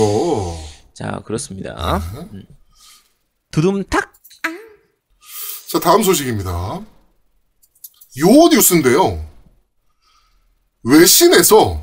[0.93, 2.01] 자 그렇습니다
[2.33, 2.43] 음.
[3.51, 4.13] 두둠탁
[5.67, 6.81] 자, 다음 소식입니다.
[8.19, 9.25] 요 뉴스인데요.
[10.83, 11.81] 외신에서,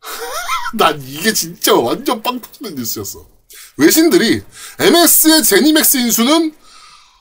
[0.74, 3.26] 난 이게 진짜 완전 빵 터지는 뉴스였어.
[3.76, 4.42] 외신들이
[4.78, 6.54] MS의 제니맥스 인수는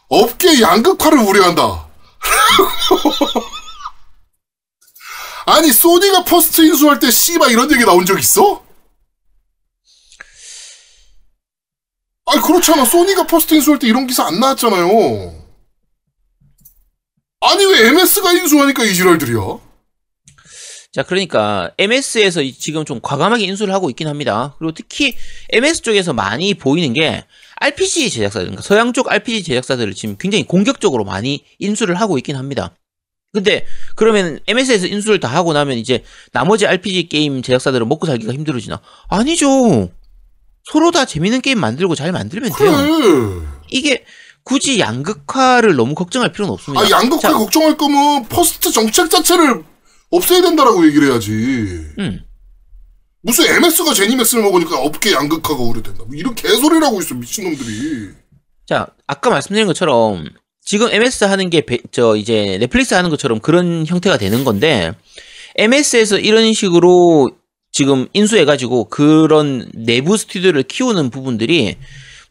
[0.10, 1.88] 업계 양극화를 우려한다.
[5.46, 8.64] 아니, 소니가 first 인수할 때 씨발 이런 얘기 나온 적 있어?
[12.26, 12.86] 아니, 그렇잖아.
[12.86, 15.41] 소니가 first 인수할 때 이런 기사 안 나왔잖아요.
[17.42, 19.42] 아니, 왜 MS가 인수하니까 이 지랄들이야?
[20.94, 24.56] 자, 그러니까 MS에서 지금 좀 과감하게 인수를 하고 있긴 합니다.
[24.60, 25.16] 그리고 특히
[25.50, 27.26] MS 쪽에서 많이 보이는 게
[27.58, 32.76] RPG 제작사들, 그러니까 서양 쪽 RPG 제작사들을 지금 굉장히 공격적으로 많이 인수를 하고 있긴 합니다.
[33.32, 38.82] 근데 그러면 MS에서 인수를 다 하고 나면 이제 나머지 RPG 게임 제작사들은 먹고 살기가 힘들어지나?
[39.08, 39.90] 아니죠.
[40.66, 42.72] 서로 다 재밌는 게임 만들고 잘 만들면 돼요.
[42.72, 43.48] 그래.
[43.70, 44.04] 이게
[44.44, 46.84] 굳이 양극화를 너무 걱정할 필요는 없습니다.
[46.84, 49.64] 아, 양극화 자, 걱정할 거면 first 정책 자체를
[50.10, 51.32] 없애야 된다라고 얘기를 해야지.
[52.00, 52.22] 음.
[53.24, 56.04] 무슨 MS가 제니맥스를 먹으니까 업계 양극화가 우려된다.
[56.06, 58.10] 뭐 이런 개소리라고 있어, 미친놈들이.
[58.66, 60.26] 자, 아까 말씀드린 것처럼
[60.64, 64.94] 지금 MS 하는 게 저 이제 넷플릭스 하는 것처럼 그런 형태가 되는 건데
[65.56, 67.32] MS에서 이런 식으로
[67.72, 71.78] 지금 인수해가지고 그런 내부 스튜디오를 키우는 부분들이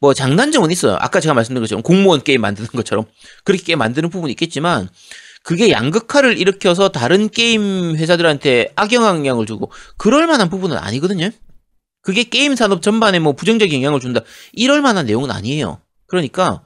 [0.00, 0.96] 뭐 장단점은 있어요.
[0.98, 3.04] 아까 제가 말씀드린 것처럼 공무원 게임 만드는 것처럼
[3.44, 4.88] 그렇게 게임 만드는 부분이 있겠지만
[5.42, 11.30] 그게 양극화를 일으켜서 다른 게임 회사들한테 악영향을 주고 그럴 만한 부분은 아니거든요.
[12.02, 14.20] 그게 게임 산업 전반에 뭐 부정적 영향을 준다
[14.52, 15.80] 이럴 만한 내용은 아니에요.
[16.06, 16.62] 그러니까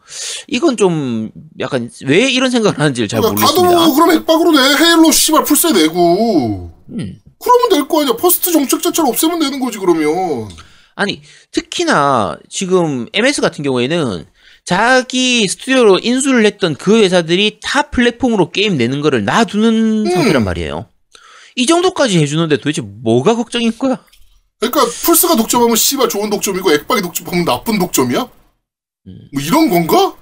[0.49, 3.79] 이건 좀 약간 왜 이런 생각을 하는지를 잘 그러니까 모르겠습니다.
[3.79, 7.19] 갓오워 그럼 액박으로 내 헤일로 씨발 플스에 내고 음.
[7.39, 8.17] 그러면 될 거 아니야.
[8.17, 10.49] first 정책 자체를 없애면 되는 거지 그러면.
[10.95, 14.27] 아니 특히나 지금 MS 같은 경우에는
[14.65, 20.11] 자기 스튜디오로 인수를 했던 그 회사들이 타 플랫폼으로 게임 내는 거를 놔두는 음.
[20.11, 20.89] 상태란 말이에요.
[21.57, 24.03] 이 정도까지 해주는데 도대체 뭐가 걱정인 거야?
[24.59, 28.29] 그러니까 플스가 독점하면 씨발 좋은 독점이고 액박이 독점하면 나쁜 독점이야?
[29.07, 29.29] 음.
[29.33, 30.17] 뭐 이런 건가?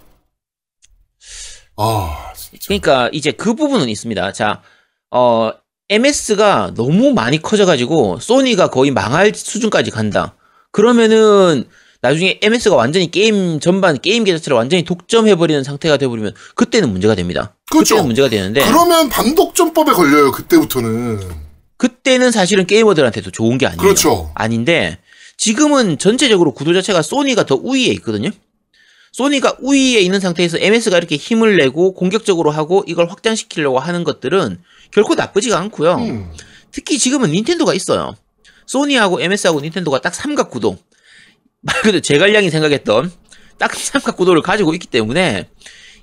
[1.77, 2.67] 아 진짜.
[2.67, 4.33] 그러니까 이제 그 부분은 있습니다.
[4.33, 4.63] 자,
[5.11, 5.53] 어,
[5.89, 10.35] MS가 너무 많이 커져가지고 소니가 거의 망할 수준까지 간다.
[10.73, 11.65] 그러면은
[12.01, 17.55] 나중에 MS가 완전히 게임 전반 게임계 자체를 완전히 독점해버리는 상태가 돼버리면 그때는 문제가 됩니다.
[17.71, 17.95] 그렇죠.
[17.95, 21.21] 그때는 문제가 되는데 그러면 반독점법에 걸려요 그때부터는.
[21.77, 23.81] 그때는 사실은 게이머들한테도 좋은 게 아니에요.
[23.81, 24.33] 그렇죠.
[24.35, 24.99] 아닌데
[25.37, 28.31] 지금은 전체적으로 구도 자체가 소니가 더 우위에 있거든요.
[29.13, 34.59] 소니가 우위에 있는 상태에서 MS가 이렇게 힘을 내고 공격적으로 하고 이걸 확장시키려고 하는 것들은
[34.91, 35.95] 결코 나쁘지가 않고요.
[35.97, 36.33] 음.
[36.71, 38.17] 특히 지금은 닌텐도가 있어요.
[38.67, 40.77] 소니하고 MS하고 닌텐도가 딱 삼각 구도.
[41.63, 43.13] 말 그대로 제갈량이 생각했던
[43.59, 45.49] 딱 삼각 구도를 가지고 있기 때문에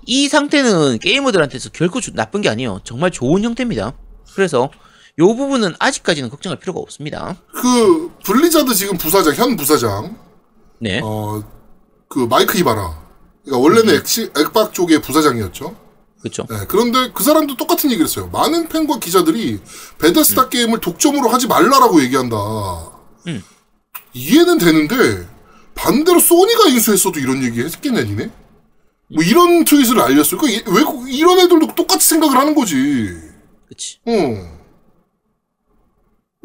[0.06, 2.80] 이 상태는 게이머들한테서 결코 주- 나쁜 게 아니에요.
[2.84, 3.94] 정말 좋은 형태입니다.
[4.34, 4.72] 그래서
[5.20, 7.36] 요 부분은 아직까지는 걱정할 필요가 없습니다.
[7.54, 10.18] 그 블리자드 지금 부사장 현 부사장
[10.80, 11.02] 네.
[11.04, 11.44] 어
[12.12, 13.08] 그 마이크 이바라.
[13.46, 15.76] 그러니까 원래는 액시, 액박 쪽의 부사장이었죠.
[16.22, 16.46] 그렇죠.
[16.50, 18.28] 네, 그런데 그 사람도 똑같은 얘기를 했어요.
[18.32, 19.60] 많은 팬과 기자들이
[20.00, 22.36] 베데스다 게임을 독점으로 하지 말라라고 얘기한다.
[23.28, 23.42] 음.
[24.14, 25.28] 이해는 되는데
[25.76, 28.32] 반대로 소니가 인수했어도 이런 얘기 했겠냐 니네?
[29.12, 30.40] 뭐 이런 트윗을 올렸어요.
[30.40, 32.76] 그러니까 이- 왜 이런 애들도 똑같이 생각을 하는 거지.
[33.68, 34.00] 그치.
[34.06, 34.12] 어.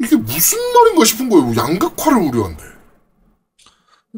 [0.01, 1.45] 이게 무슨 말인가 싶은 거예요.
[1.45, 2.63] 뭐 양극화를 우려한대.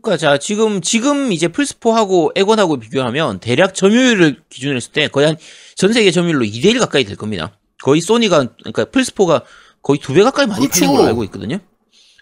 [0.01, 5.37] 그러니까 자 지금 지금 이제 플스4하고 에곤하고 비교하면 대략 점유율을 기준으로 했을 때 거의 한
[5.75, 7.55] 전 세계 점유율로 2대 1 가까이 될 겁니다.
[7.83, 9.43] 거의 소니가 그러니까 플스4가
[9.83, 10.79] 거의 두 배 가까이 많이 그렇죠.
[10.85, 11.59] 팔린 걸로 알고 있거든요.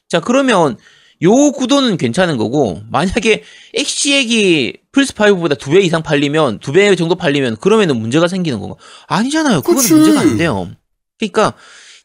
[0.10, 0.78] 자 그러면
[1.24, 7.56] 요 구도는 괜찮은 거고 만약에 엑시엑이 플스5보다 두 배 이상 팔리면 두 배 정도 팔리면
[7.58, 8.76] 그러면은 문제가 생기는 건가?
[9.08, 9.62] 아니잖아요.
[9.62, 9.94] 그건 그치.
[9.94, 10.70] 문제가 안 돼요.
[11.18, 11.54] 그러니까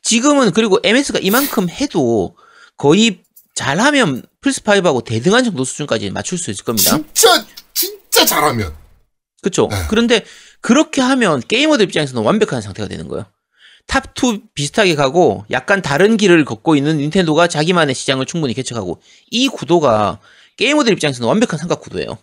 [0.03, 2.37] 지금은 그리고 MS가 이만큼 해도
[2.77, 3.23] 거의
[3.55, 6.97] 잘하면 플스5하고 대등한 정도 수준까지 맞출 수 있을 겁니다.
[6.97, 8.75] 진짜 진짜 잘하면.
[9.43, 9.69] 그렇죠.
[9.71, 9.77] 네.
[9.89, 10.25] 그런데
[10.61, 13.27] 그렇게 하면 게이머들 입장에서는 완벽한 상태가 되는 거예요.
[13.87, 20.21] top2 비슷하게 가고 약간 다른 길을 걷고 있는 닌텐도가 자기만의 시장을 충분히 개척하고 이 구도가
[20.57, 22.19] 게이머들 입장에서는 완벽한 삼각 구도예요.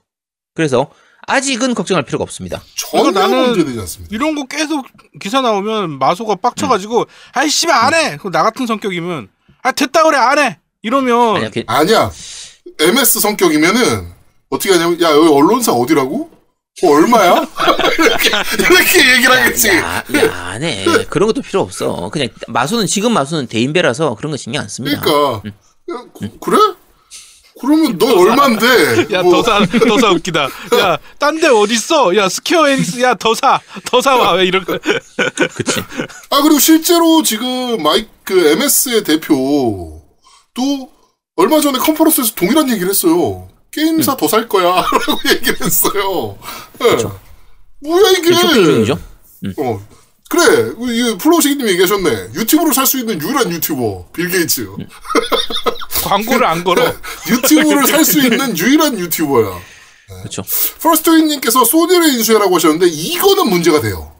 [0.54, 0.92] 그래서
[1.28, 2.62] 아직은 걱정할 필요가 없습니다.
[2.76, 4.16] 전혀 그러니까 나는 문제되지 않습니다.
[4.16, 4.86] 이런 거 계속
[5.20, 8.18] 기사 나오면 마소가 빡쳐가지고 아이 씨발 안해.
[8.32, 9.28] 나 같은 성격이면
[9.64, 10.60] 아 됐다 그래 안 해.
[10.92, 12.12] 이러면 아니야, 그- 아니야.
[12.80, 14.08] MS 성격이면은
[14.50, 16.30] 어떻게 하냐면 야 여기 언론사 어디라고?
[16.84, 17.34] 어, 얼마야?
[17.98, 19.70] 이렇게 이렇게 얘기를 하겠지.
[19.70, 20.86] 야, 야, 안 해.
[21.10, 22.10] 그런 것도 필요 없어.
[22.12, 25.02] 그냥 마수는 지금 마수는 대인배라서 그런 거 신경 안 씁니다.
[25.02, 25.50] 그러니까
[25.92, 26.58] 야, 그, 그래?
[27.60, 29.08] 그러면 너 얼마인데?
[29.12, 30.44] 야 뭐, 더 사 더 사 웃기다.
[30.80, 32.16] 야 딴 데 어딨어?
[32.16, 34.78] 야 스퀘어 에닉스 야 더 사 더 사 와 이런 거.
[35.56, 35.82] 그치.
[36.30, 39.97] 아 그리고 실제로 지금 마이크 그 MS의 대표
[40.58, 40.90] 도
[41.36, 43.48] 얼마 전에 컨퍼런스에서 동일한 얘기를 했어요.
[43.72, 44.18] 게임사 음.
[44.18, 46.36] 더 살 거야라고 얘기를 했어요.
[46.80, 46.98] 네.
[47.82, 48.34] 뭐야 이게?
[48.34, 49.00] 쇼핑 중이죠.
[49.60, 49.88] 어.
[50.30, 52.10] 그래, 이 플로우시기님 얘기하셨네.
[52.36, 54.62] 유튜브로 살 수 있는 유일한 유튜버, 빌 게이츠.
[54.62, 54.88] 음.
[56.04, 56.84] 광고를 안 걸어.
[57.30, 59.58] 유튜브를 살 수 있는 유일한 유튜버야.
[60.20, 60.42] 그렇죠.
[60.82, 64.12] 퍼스트윈님께서 소니를 인수해라고 하셨는데, 이거는 문제가 돼요.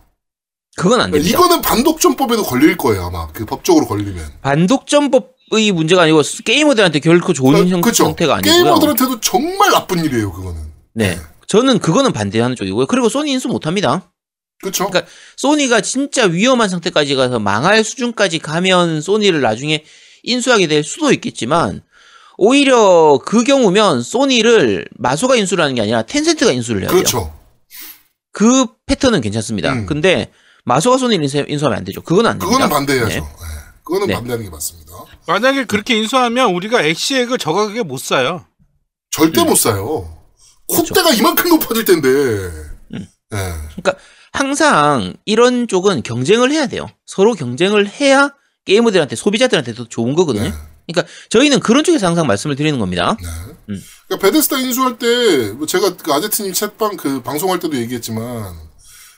[0.78, 1.30] 그건 안 됩니다.
[1.30, 3.28] 이거는 반독점법에도 걸릴 거예요, 아마.
[3.34, 4.34] 그 법적으로 걸리면.
[4.42, 8.06] 반독점법 의 문제가 아니고 게이머들한테 결코 좋은 형, 그쵸.
[8.06, 8.54] 형태가 아니고요.
[8.54, 10.62] 게이머들한테도 정말 나쁜 일이에요, 그거는.
[10.94, 11.18] 네.
[11.48, 12.88] 저는 그거는 반대하는 쪽이고요.
[12.88, 14.12] 그리고 소니 인수 못 합니다.
[14.62, 14.90] 그쵸?
[14.90, 19.86] 그러니까 소니가 진짜 위험한 상태까지 가서 망할 수준까지 가면 소니를 나중에
[20.24, 21.82] 인수하게 될 수도 있겠지만
[22.38, 26.98] 오히려 그 경우면 소니를 마소가 인수를 하는 게 아니라 텐센트가 인수를 해야 돼요.
[26.98, 27.34] 그렇죠.
[28.34, 29.72] 그 패턴은 괜찮습니다.
[29.72, 29.86] 음.
[29.86, 30.32] 근데
[30.66, 32.02] 마소가 소니를 인수, 인수하면 안 되죠.
[32.02, 32.68] 그거는 안 됩니다.
[32.68, 33.22] 그거는 반대해야죠.
[33.22, 33.57] 네.
[33.88, 33.94] 네.
[33.94, 34.14] 그거는 네.
[34.14, 34.94] 반대하는 게 맞습니다.
[35.28, 38.46] 만약에 그렇게 인수하면 우리가 엑시액을 저 가격에 못 사요.
[39.12, 39.48] 절대 음.
[39.48, 40.14] 못 사요.
[40.70, 40.94] 그렇죠.
[40.94, 42.10] 콧대가 이만큼 높아질 텐데.
[42.10, 43.08] 음.
[43.30, 43.54] 네.
[44.34, 46.88] 항상 이런 쪽은 경쟁을 해야 돼요.
[47.06, 48.34] 서로 경쟁을 해야
[48.66, 50.44] 게이머들한테 소비자들한테도 좋은 거거든요.
[50.44, 50.54] 네.
[50.86, 53.18] 그러니까 저희는 그런 쪽에서 항상 말씀을 드리는 겁니다.
[53.22, 53.28] 네.
[53.70, 53.82] 음.
[54.08, 58.54] 그러니까 베데스다 인수할 때, 뭐 제가 그 아제트님 채빵 그 방송할 때도 얘기했지만,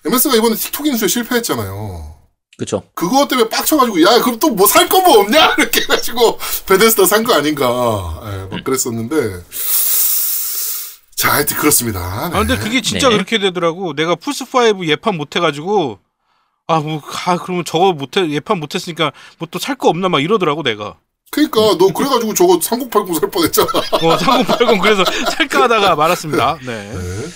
[0.05, 2.18] MS가 이번에 틱톡 인수에 실패했잖아요.
[2.59, 2.83] 그렇죠.
[2.93, 5.55] 그거 때문에 빡쳐가지고, 야, 그럼 또 뭐 살 거 뭐 없냐?
[5.57, 7.65] 이렇게 해가지고, 베데스다 산 거 아닌가.
[8.25, 8.49] 예, 음.
[8.51, 9.15] 막 그랬었는데,
[11.15, 11.99] 자, 하여튼 그렇습니다.
[11.99, 12.63] 아 근데 네.
[12.63, 13.15] 그게 진짜 네.
[13.15, 13.93] 그렇게 되더라고.
[13.93, 15.99] 내가 플스 5 예판 못 해가지고
[16.67, 20.07] 아 뭐 아, 그러면 저거 못 해 예판 못 했으니까 뭐 또 살 거 없나
[20.07, 20.95] 막 이러더라고 내가.
[21.31, 23.67] 그러니까 너 그래가지고 저거 3080 살 뻔 했잖아.
[24.01, 25.03] 어 상공팔공 그래서
[25.35, 26.57] 살까 하다가 말았습니다.
[26.65, 26.89] 네.
[26.93, 27.27] 네.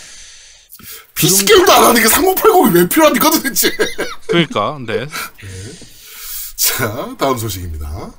[1.15, 3.71] 게임도 안 하는 게 3080이 왜 필요합니까 도대체?
[4.27, 5.07] 그러니까 네.
[6.57, 8.13] 자, 다음 소식입니다.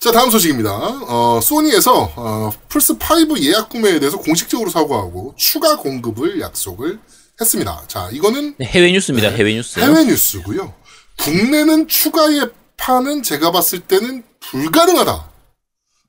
[0.00, 0.70] 자, 다음 소식입니다.
[0.72, 6.98] 어, 소니에서 어, 플스5 예약 구매에 대해서 공식적으로 사과하고 추가 공급을 약속을
[7.40, 7.82] 했습니다.
[7.88, 9.30] 자, 이거는 네, 해외 뉴스입니다.
[9.30, 9.36] 네.
[9.36, 9.78] 해외 뉴스.
[9.80, 10.74] 해외 뉴스고요.
[11.18, 15.30] 국내는 추가 예판은 제가 봤을 때는 불가능하다.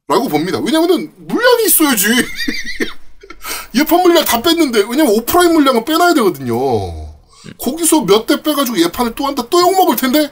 [0.08, 0.60] 라고 봅니다.
[0.60, 2.08] 왜냐면은 물량이 있어야지.
[3.76, 6.56] 예판 물량 다 뺐는데 왜냐면 오프라인 물량은 빼놔야 되거든요.
[7.60, 10.32] 거기서 몇 대 빼가지고 예판을 또 한다 또 욕 먹을 텐데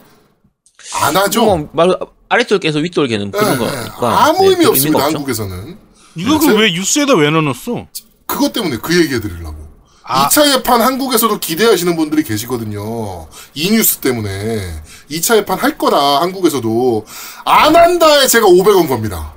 [1.01, 1.45] 안 하죠.
[1.45, 1.95] 뭐, 말,
[2.29, 4.25] 아래돌 깨서 윗돌 깨는 그런 예, 거니까.
[4.25, 4.88] 아무 네, 의미 별 없습니다.
[4.99, 5.17] 의미가 없죠.
[5.17, 5.77] 한국에서는
[6.15, 7.88] 이거 제- 그왜 뉴스에다 왜 넣어놨어?
[8.25, 9.63] 그것 때문에 그 얘기 해 드리려고.
[10.06, 10.27] 아.
[10.27, 13.27] 2차 예판 한국에서도 기대하시는 분들이 계시거든요.
[13.53, 14.82] 이 뉴스 때문에.
[15.10, 17.06] 2차 예판 할 거다, 한국에서도.
[17.45, 19.34] 안 한다에 제가 500원 겁니다.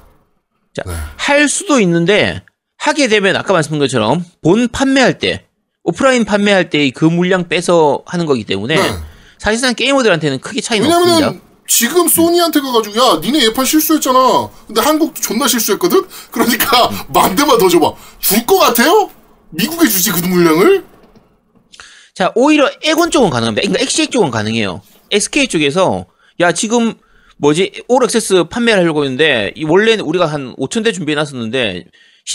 [0.75, 0.93] 자, 네.
[1.17, 2.43] 할 수도 있는데
[2.79, 5.45] 하게 되면 아까 말씀드린 것처럼 본 판매할 때
[5.85, 8.89] 오프라인 판매할 때 그 물량 빼서 하는 거기 때문에 네.
[9.39, 11.35] 사실상 게이머들한테는 크게 차이는 없습니다.
[11.69, 14.49] 지금 소니한테 가가지고, 야, 니네 예판 실수했잖아.
[14.69, 16.05] 근데 한국도 존나 실수했거든?
[16.31, 17.93] 그러니까, 만 대만 더 줘봐.
[18.21, 19.11] 줄 것 같아요?
[19.51, 20.85] 미국에 주지, 그 물량을?
[22.15, 23.63] 자, 오히려 에곤 쪽은 가능합니다.
[23.63, 24.81] 그러니까 엑시엑 쪽은 가능해요.
[25.11, 26.07] SK 쪽에서
[26.41, 26.95] 야 지금
[27.39, 31.85] 뭐지 올 액세스 판매를 하려고 했는데 이 원래는 우리가 한 5천 대 준비해 놨었는데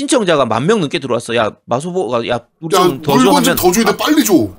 [0.02, 1.36] 신청자가 만 명 넘게 들어왔어.
[1.36, 4.50] 야 마소보가 야 우리 야, 좀더 줘 하면 더 줘야 돼, 빨리 줘.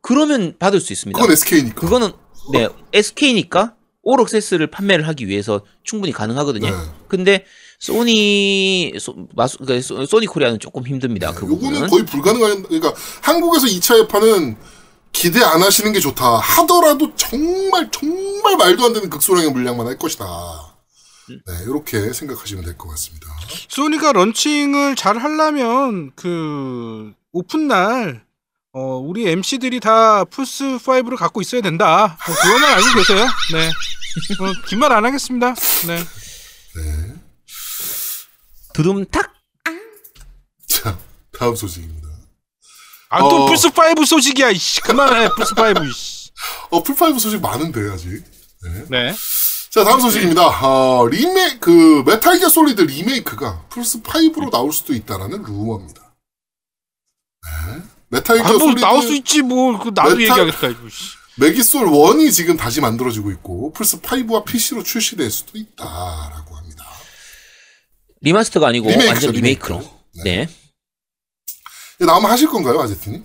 [0.00, 1.18] 그러면 받을 수 있습니다.
[1.20, 1.74] 그건 SK니까.
[1.80, 2.12] 그거는
[2.52, 6.70] 네 SK니까 올 액세스를 판매를 하기 위해서 충분히 가능하거든요.
[6.70, 6.76] 네.
[7.08, 7.44] 근데
[7.80, 11.32] 소니 소, 마소, 그러니까 소- 소니 코리아는 조금 힘듭니다.
[11.32, 11.88] 그 요거는 부분은.
[11.88, 14.56] 거의 불가능한, 그러니까 한국에서 2차 예판은
[15.12, 16.36] 기대 안 하시는 게 좋다.
[16.36, 20.73] 하더라도 정말, 정말 말도 안 되는 극소량의 물량만 할 것이다.
[21.28, 23.26] 네, 이렇게 생각하시면 될 것 같습니다.
[23.68, 28.24] 소니가 launching을 잘 하려면 그 오픈 날
[28.72, 32.04] 어, 우리 MC들이 다 플스 5를 갖고 있어야 된다.
[32.20, 33.26] 어, 그거만 알고 계세요.
[33.52, 33.68] 네.
[33.68, 35.54] 어, 긴말 안 하겠습니다.
[35.86, 35.96] 네.
[36.76, 37.14] 네.
[38.74, 39.32] 두둠탁
[40.68, 40.98] 자,
[41.38, 42.08] 다음 소식입니다.
[43.10, 43.46] 아또 어.
[43.46, 44.50] 플스 5 소식이야.
[44.50, 44.80] 이씨.
[44.80, 45.28] 그만해.
[45.36, 45.84] 플스 5.
[45.84, 46.30] 이씨.
[46.70, 48.24] 어, 플스 five 소식 많은데, 아직.
[48.90, 49.14] 네.
[49.74, 50.60] 자, 다음 소식입니다.
[50.64, 56.14] 어, 리메, 그, 메탈 기어 솔리드 리메이크가 플스5로 나올 수도 있다라는 루머입니다.
[57.66, 57.82] 네.
[58.08, 58.80] 메탈 기어 아, 뭐 솔리드.
[58.80, 59.76] 나올 수 있지 뭐.
[59.82, 60.68] 그 나도 메탈- 얘기하겠다.
[60.68, 60.88] 이거.
[60.88, 61.16] 씨.
[61.40, 66.84] 메기솔 1이 지금 다시 만들어지고 있고, 플스5와 PC로 출시될 수도 있다라고 합니다.
[68.20, 69.78] 리마스터가 아니고 리메이크죠, 완전 리메이크로.
[69.80, 70.22] 리메이크.
[70.22, 70.48] 네.
[71.96, 73.24] 이거 나오면 하실 건가요, 아제트님?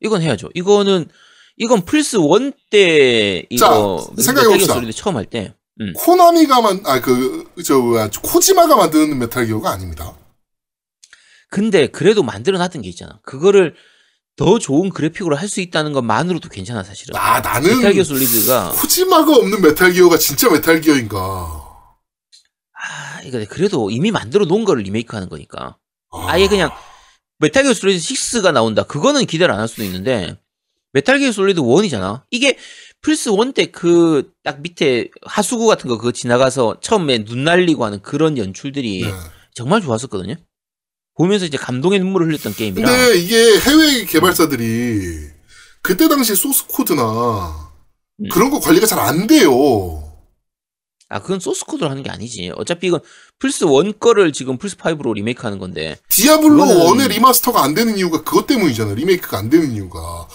[0.00, 0.48] 이건 해야죠.
[0.54, 1.10] 이거는
[1.58, 4.80] 이건 플스 1때 이거 자, 생각해봅시다.
[4.92, 5.54] 처음 할 때.
[5.80, 5.92] 음.
[5.96, 7.78] 코나미가 만, 아, 그, 저,
[8.22, 10.16] 코지마가 만드는 메탈 기어가 아닙니다.
[11.50, 13.20] 근데 그래도 만들어 놨던 게 있잖아.
[13.24, 13.74] 그거를
[14.36, 17.16] 더 좋은 그래픽으로 할 수 있다는 것만으로도 괜찮아 사실은.
[17.16, 21.18] 아, 나는 메탈 기어 솔리드가 코지마가 없는 메탈 기어가 진짜 메탈 기어인가.
[21.18, 25.76] 아, 이거 그래도 이미 만들어 놓은 거를 리메이크 하는 거니까.
[26.12, 26.70] 아, 아예 그냥
[27.38, 28.82] 메탈 기어 솔리드 6가 나온다.
[28.84, 30.36] 그거는 기대를 안 할 수도 있는데
[30.92, 32.22] 메탈 기어 솔리드 1이잖아.
[32.30, 32.56] 이게
[33.00, 38.00] 플스 1 때 그 딱 밑에 하수구 같은 거 그거 지나가서 처음에 눈 날리고 하는
[38.02, 39.12] 그런 연출들이 네.
[39.54, 40.34] 정말 좋았었거든요.
[41.14, 42.88] 보면서 이제 감동의 눈물을 흘렸던 게임이라.
[42.90, 45.28] 근데 이게 해외 개발사들이
[45.82, 47.70] 그때 당시 소스 코드나
[48.20, 48.28] 음.
[48.30, 50.04] 그런 거 관리가 잘 안 돼요.
[51.10, 52.52] 아, 그건 소스 코드로 하는 게 아니지.
[52.56, 53.00] 어차피 이건
[53.38, 55.96] 플스 1 거를 지금 플스 5로 리메이크 하는 건데.
[56.10, 58.94] 디아블로 그거는- 1의 remaster가 안 되는 이유가 그것 때문이잖아요.
[58.94, 60.28] 리메이크가 안 되는 이유가.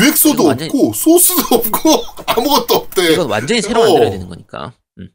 [0.00, 3.12] 기획서도 완전히- 없고, 소스도 없고, 아무것도 없대.
[3.12, 3.84] 이건 완전히 새로 어.
[3.84, 4.72] 만들어야 되는 거니까.
[4.98, 5.08] 음.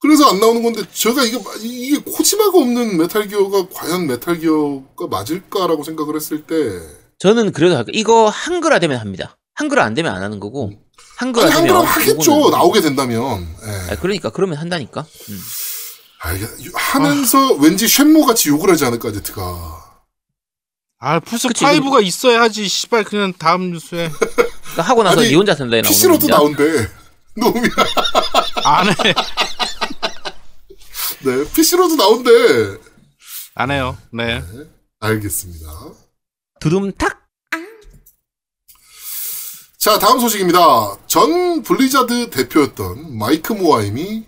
[0.00, 5.82] 그래서 안 나오는 건데, 제가 이게, 이게 코지마가 없는 메탈 기어가 과연 메탈 기어가 맞을까라고
[5.84, 6.54] 생각을 했을 때,
[7.18, 7.90] 저는 그래도 할까.
[7.92, 9.36] 이거 한글화 되면 합니다.
[9.54, 10.72] 한글화 안 되면 안 하는 거고.
[11.18, 12.32] 한글화 아니, 되면 한글화 하겠죠.
[12.32, 13.46] 요거는- 나오게 된다면.
[13.62, 13.92] 예.
[13.92, 15.04] 아, 그러니까 그러면 한다니까.
[15.28, 15.40] 음.
[16.22, 19.89] 아, 이게 하면서 왠지 쉔모 같이 욕을 하지 않을까, 제트가.
[21.02, 22.68] 아 플스 그치, 5가 있어야 하지.
[22.68, 26.36] 씨발 그냥 다음 뉴스에 그러니까 하고 나서 아니, 니 혼자 산다에 나오는 PC로도 겁니다.
[26.36, 26.88] 나온대.
[27.36, 27.68] 놈이,
[28.64, 29.14] 안 해.
[31.24, 32.30] 네, PC로도 나온대.
[33.54, 33.96] 안 해요.
[34.12, 34.42] 네.
[35.00, 35.66] 알겠습니다.
[36.60, 37.18] 두둠탁.
[39.78, 40.98] 자, 다음 소식입니다.
[41.06, 44.26] 전 블리자드 대표였던 마이크 모하임이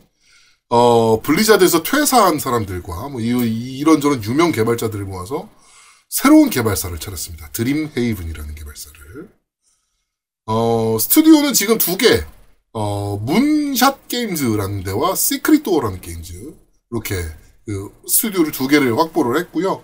[0.70, 3.26] 어, 블리자드에서 퇴사한 사람들과 뭐 이,
[3.78, 5.50] 이런저런 유명 개발자들을 모아서
[6.12, 7.48] 새로운 개발사를 차렸습니다.
[7.52, 9.28] 드림 헤이븐이라는 개발사를.
[10.44, 12.22] 어, 스튜디오는 지금 두 개,
[12.74, 16.34] 어, 문샷 게임즈라는 데와 시크릿 도어라는 게임즈.
[16.90, 17.14] 이렇게,
[17.64, 19.82] 그, 스튜디오를 두 개를 확보를 했고요.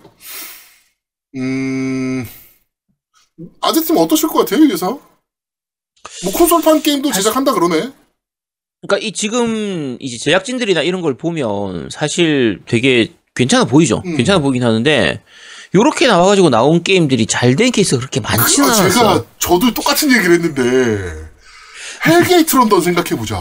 [1.37, 2.27] 음,
[3.61, 4.85] 아재팀 어떠실 것 같아요, 이 회사?
[4.89, 5.01] 뭐,
[6.31, 7.91] 콘솔판 게임도 제작한다 그러네.
[8.81, 14.03] 그러니까 이 지금 이제 제작진들이나 이런 걸 보면 사실 되게 괜찮아 보이죠.
[14.05, 14.15] 음.
[14.15, 15.23] 괜찮아 보이긴 하는데
[15.75, 18.89] 요렇게 나와가지고 나온 게임들이 잘 된 케이스가 그렇게 많지는 아, 않았어.
[18.89, 21.29] 제가 저도 똑같은 얘기를 했는데
[22.05, 23.39] 헬게이트 런던 생각해보자.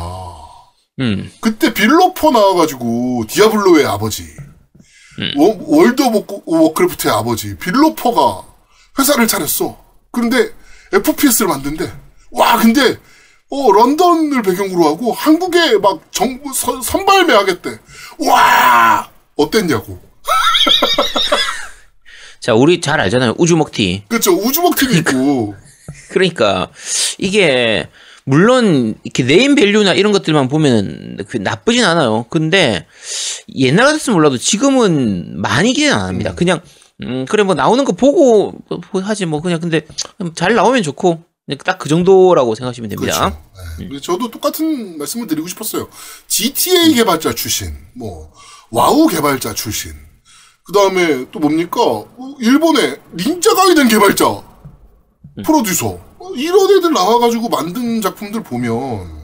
[1.01, 4.24] 음, 그때 빌 로퍼 나와가지고 디아블로의 아버지,
[5.20, 5.33] 음.
[5.37, 8.43] 워- 월드 오브 워크래프트의 아버지 빌 로퍼가
[8.99, 9.79] 회사를 차렸어.
[10.11, 10.51] 그런데
[10.93, 11.91] FPS를 만든대.
[12.33, 12.97] 와 근데
[13.51, 17.79] 어 런던을 배경으로 하고 한국에 막 정부 선, 선발매 하겠대.
[18.18, 20.01] 와 어땠냐고.
[22.41, 23.34] 자 우리 잘 알잖아요.
[23.39, 24.05] 우주 먹튀.
[24.09, 25.55] 그렇죠 우주 먹튀가 있고
[26.11, 26.70] 그러니까
[27.18, 27.89] 이게
[28.24, 32.26] 물론 이렇게 name value나 이런 것들만 보면 그 나쁘진 않아요.
[32.28, 32.86] 근데
[33.55, 36.34] 옛날 같았으면 몰라도 지금은 많이 기대 안 합니다.
[36.34, 36.61] 그냥
[37.03, 39.86] 음 그래 뭐 나오는 거 보고 뭐 하지 뭐 그냥 근데
[40.34, 41.22] 잘 나오면 좋고
[41.64, 43.30] 딱 그 정도라고 생각하시면 됩니다.
[43.30, 43.43] 그렇죠.
[43.78, 43.89] 네.
[43.89, 45.89] 그래서 저도 똑같은 말씀을 드리고 싶었어요.
[46.26, 48.30] GTA 개발자 출신, 뭐
[48.70, 49.93] 와우 개발자 출신,
[50.69, 51.81] 그 다음에 또 뭡니까?
[51.81, 54.43] 어, 일본의 닌자 가이덴 개발자,
[55.43, 59.19] 프로듀서 어, 이런 애들 나와가지고 만든 작품들 보면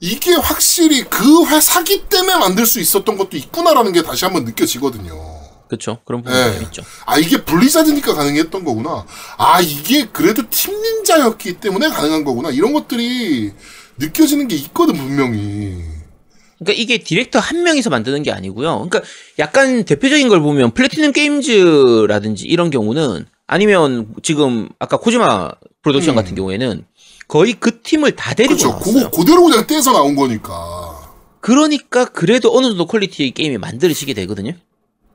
[0.00, 5.14] 이게 확실히 그 회사기 때문에 만들 수 있었던 것도 있구나라는 게 다시 한번 느껴지거든요.
[5.68, 5.98] 그렇죠.
[6.06, 6.54] 그런 부분이 네.
[6.54, 6.82] 좀 있죠.
[7.04, 9.04] 아 이게 블리자드니까 가능했던 거구나.
[9.36, 12.48] 아 이게 그래도 팀 닌자였기 때문에 가능한 거구나.
[12.48, 13.52] 이런 것들이
[13.98, 15.93] 느껴지는 게 있거든 분명히.
[16.58, 18.88] 그러니까 이게 디렉터 한 명이서 만드는 게 아니고요.
[18.88, 19.02] 그러니까
[19.38, 25.50] 약간 대표적인 걸 보면 플래티넘 게임즈라든지 이런 경우는 아니면 지금 아까 코지마
[25.82, 26.16] 프로덕션 음.
[26.16, 26.84] 같은 경우에는
[27.28, 28.68] 거의 그 팀을 다 데리고 그렇죠.
[28.68, 28.94] 나왔어요.
[28.94, 31.12] 그거 그대로 그냥 떼서 나온 거니까.
[31.40, 34.52] 그러니까 그래도 어느 정도 quality의 게임이 만들어지게 되거든요.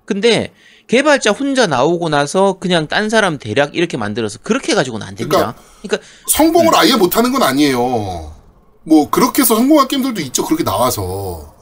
[0.06, 0.52] 근데
[0.88, 5.56] 개발자 혼자 나오고 나서 그냥 딴 사람 대략 이렇게 만들어서 그렇게 가지고는 안 됩니다.
[5.82, 8.39] 그러니까 성공을 아예 못하는 건 아니에요.
[8.84, 10.46] 뭐 그렇게 해서 성공한 게임들도 있죠.
[10.46, 11.56] 그렇게 나와서.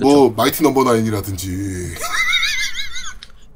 [0.00, 1.94] 뭐 마이티 넘버 나인이라든지.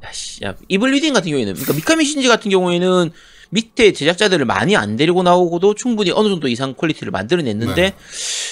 [0.04, 3.10] 야, 씨, 야, 이블 위딘 같은 경우에는, 그러니까 미카미 신지 같은 경우에는
[3.48, 7.94] 밑에 제작자들을 많이 안 데리고 나오고도 충분히 어느 정도 이상 quality를 만들어냈는데, 네.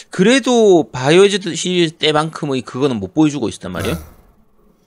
[0.08, 3.96] 그래도 바이오하자드 시리즈 때만큼의 그거는 못 보여주고 있었단 말이에요.
[3.96, 4.02] 네.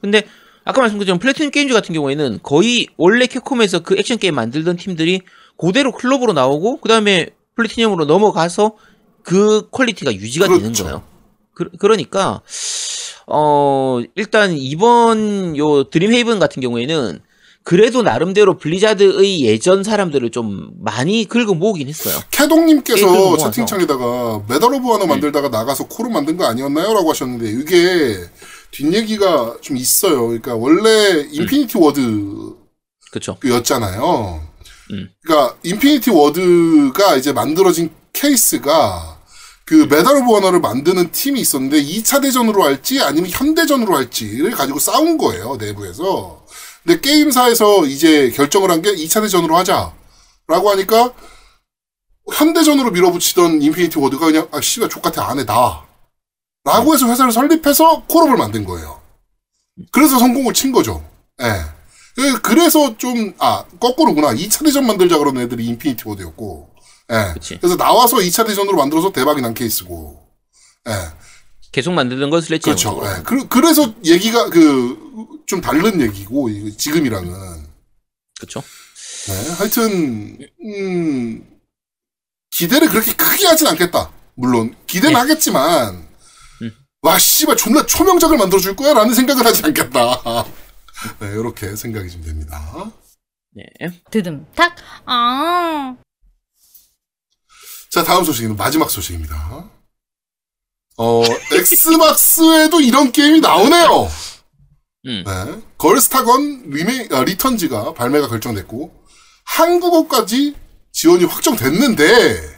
[0.02, 0.24] 근데,
[0.64, 5.22] 아까 말씀드린 플래티넘 게임즈 같은 경우에는 거의 원래 캡콤에서 그 액션 게임 만들던 팀들이
[5.60, 8.78] 그대로 클로버로 나오고, 그 다음에 플래티넘으로 넘어가서
[9.26, 10.84] 그 quality가 유지가 되는 그렇죠.
[10.84, 11.04] 거예요.
[11.56, 12.42] 그, 그러니까,
[13.28, 17.20] 어, 일단 이번 요 드림 헤이븐 같은 경우에는
[17.64, 22.20] 그래도 나름대로 블리자드의 예전 사람들을 좀 많이 긁어 모으긴 했어요.
[22.30, 23.50] 캐동님께서 모아서.
[23.50, 26.94] 채팅창에다가 메달 오브 아너 만들다가 나가서 콜옵 만든 거 아니었나요?
[26.94, 28.20] 라고 하셨는데 이게
[28.70, 30.28] 뒷얘기가 좀 있어요.
[30.28, 31.80] 그러니까 원래 인피니티
[33.12, 33.38] 그쵸?
[33.42, 34.42] 워드였잖아요.
[34.92, 35.10] 음.
[35.24, 39.15] 그러니까 인피니티 워드가 이제 만들어진 케이스가
[39.66, 45.18] 그 Medal of Honor를 만드는 팀이 있었는데 2차 대전으로 할지 아니면 현대전으로 할지를 가지고 싸운
[45.18, 45.56] 거예요.
[45.58, 46.46] 내부에서.
[46.84, 51.14] 근데 게임사에서 이제 결정을 한 게 2차 대전으로 하자라고 하니까
[52.32, 55.84] 현대전으로 밀어붙이던 Infinity Ward가 그냥 아 씨발 좆같아 안 해 나.
[56.64, 59.02] 라고 해서 회사를 설립해서 콜옵을 만든 거예요.
[59.92, 61.04] 그래서 성공을 친 거죠.
[61.42, 61.46] 예.
[62.16, 64.34] 그- 그래서 좀, 아, 거꾸로구나.
[64.34, 66.70] 2차 대전 만들자 그러는 애들이 Infinity Ward였고.
[67.12, 67.34] 예.
[67.34, 67.58] 그치.
[67.60, 70.28] 그래서 나와서 2차 대전으로 만들어서 대박이 난 케이스고.
[70.88, 70.92] 예.
[71.72, 73.02] 계속 만들던 건 슬래치 그렇죠.
[73.04, 73.24] 예.
[73.24, 74.98] 그, 그래서 얘기가 그,
[75.46, 77.66] 좀 다른 얘기고, 이- 지금이랑은.
[78.40, 78.62] 그쵸?
[79.28, 81.60] 네, 하여튼 음,
[82.52, 84.12] 기대를 그렇게 크게 하진 않겠다.
[84.36, 85.20] 물론 기대는 네.
[85.20, 86.08] 하겠지만
[86.62, 86.72] 음.
[87.02, 90.22] 와 씨발 존나 초명작을 만들어 줄 거야라는 생각을 하지 않겠다.
[91.20, 92.92] 네, 이렇게 생각이 좀 됩니다.
[93.54, 93.64] 네.
[94.12, 94.76] 드듬 탁.
[95.06, 95.96] 아.
[97.96, 99.70] 자 다음 소식은 마지막 소식입니다.
[100.98, 101.24] 어
[101.54, 104.10] 엑스박스에도 이런 게임이 나오네요.
[105.06, 105.24] 음.
[105.26, 108.92] 네, 걸스타건 리메 아, 리턴즈가 발매가 결정됐고
[109.46, 110.56] 한국어까지
[110.92, 112.56] 지원이 확정됐는데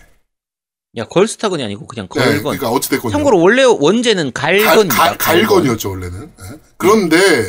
[0.96, 2.42] 야, 걸스타건이 아니고 그냥 네, 걸건.
[2.42, 4.96] 그러니까 어찌됐건 참고로 원래 원제는 갈, 갈건입니다.
[4.96, 6.34] 갈, 갈 건이었죠 원래는.
[6.40, 6.60] 예.
[6.78, 7.48] 그런데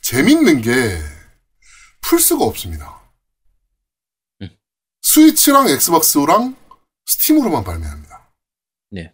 [0.00, 0.98] 재밌는 게
[2.00, 3.02] 플스가 없습니다.
[4.40, 4.48] 음.
[5.02, 6.56] Switch랑 Xbox랑
[7.08, 8.30] Steam으로만 발매합니다.
[8.90, 9.10] 네.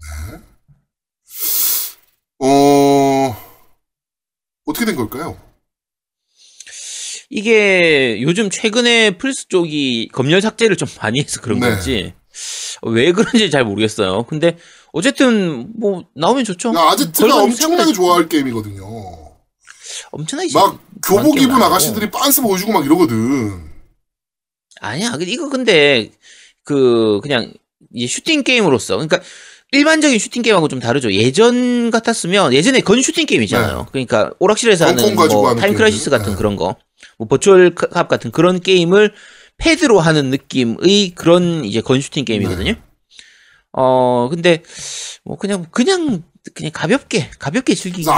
[2.40, 3.36] 어
[4.66, 5.40] 어떻게 된 걸까요?
[7.30, 11.70] 이게 요즘 최근에 플스 쪽이 검열 삭제를 좀 많이 해서 그런 네.
[11.70, 12.14] 건지
[12.82, 14.24] 왜 그런지 잘 모르겠어요.
[14.24, 14.59] 근데
[14.92, 16.72] 어쨌든 뭐 나오면 좋죠.
[16.74, 18.84] 야, 아제트가 엄청나게 좋아할 게임이거든요.
[20.11, 21.55] 엄청나게 막 교복 입은.
[21.55, 23.70] 아가씨들이 빤스 보여주고 막 이러거든.
[24.80, 25.12] 아니야.
[25.12, 26.11] 근데 이거 근데
[26.62, 27.55] 그 그냥 이
[28.09, 29.20] 슈팅 게임으로서 그러니까
[29.72, 31.12] 일반적인 슈팅 게임하고 좀 다르죠.
[31.12, 33.86] 예전 같았으면 예전에 gun 슈팅 게임이잖아요.
[33.90, 36.11] 그러니까 오락실에서 하는 뭐 Time Crisis.
[36.11, 36.36] 같은 네.
[36.36, 36.76] 그런 거,
[37.18, 39.14] 뭐 Virtua Cop 같은 그런 게임을
[39.57, 42.72] 패드로 하는 느낌의 그런 이제 gun 슈팅 게임이거든요.
[42.72, 42.82] 네.
[43.72, 44.62] 어 근데
[45.24, 46.22] 뭐 그냥 그냥
[46.55, 48.12] 그냥 가볍게 가볍게 즐기기는?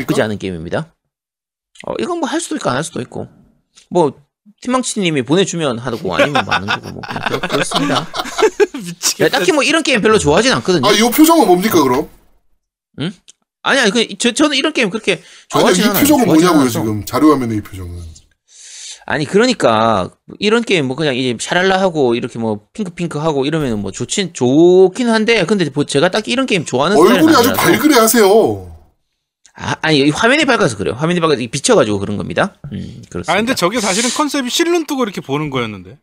[0.00, 0.94] 나쁘지 않은 게임입니다.
[1.86, 3.28] 어 이건 뭐 할 수도 있고 안 할 수도 있고
[3.90, 4.14] 뭐
[4.62, 7.00] 팀망치님이 보내주면 하고 아니면 마는 거고 뭐
[7.48, 7.94] 그렇습니다.
[8.00, 8.06] 야,
[8.74, 9.38] 미치겠다.
[9.38, 10.86] 딱히 뭐 이런 게임 별로 좋아하진 않거든요.
[10.86, 12.08] 아, 이 표정은 뭡니까, 그럼?
[13.62, 16.00] 아니 아니 그 저, 저는 이런 게임 그렇게 아니, 좋아하진 이 않아요.
[16.00, 16.68] 표정은 뭐냐고요.
[16.68, 17.04] 지금.
[17.04, 18.00] 자료화면에 이 표정은.
[19.08, 23.80] 아니 그러니까 이런 게임 뭐 그냥 이제 샤랄라 하고 이렇게 뭐 핑크 핑크 하고 이러면
[23.80, 27.52] 뭐 좋진 좋긴 한데 근데 뭐 제가 딱 이런 게임 좋아하는 얼굴이 스타일은 아주.
[27.52, 28.75] 발그레 하세요.
[29.58, 30.94] 아, 아니 이 화면이 밝아서 그래요.
[30.94, 32.54] 화면이 밝아서 비쳐가지고 그런 겁니다.
[32.72, 33.32] 음 그렇습니다.
[33.32, 35.98] 아 근데 저게 사실은 컨셉이 실눈 뜨고 이렇게 보는 거였는데.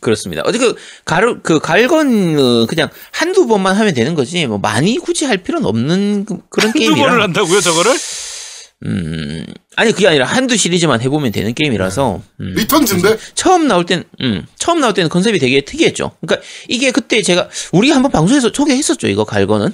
[0.00, 0.42] 그렇습니다.
[0.44, 4.98] 어제 그 가르 그 Gal Gun 어, 그냥 한두 번만 하면 되는 거지 뭐 많이
[4.98, 7.06] 굳이 할 필요는 없는 그- 그런 한두 게임이라.
[7.08, 7.92] 번을 한다고요 저거를?
[8.84, 9.44] 음
[9.74, 12.22] 아니 그게 아니라 한두 시리즈만 해보면 되는 게임이라서.
[12.40, 12.54] 음.
[12.54, 13.16] 리턴즈인데?
[13.34, 16.12] 처음 나올 땐, 음, 처음 나올 때는 컨셉이 되게 특이했죠.
[16.20, 19.08] 그러니까 이게 그때 제가 우리 한번 방송에서 소개했었죠.
[19.08, 19.72] 이거 갈거는.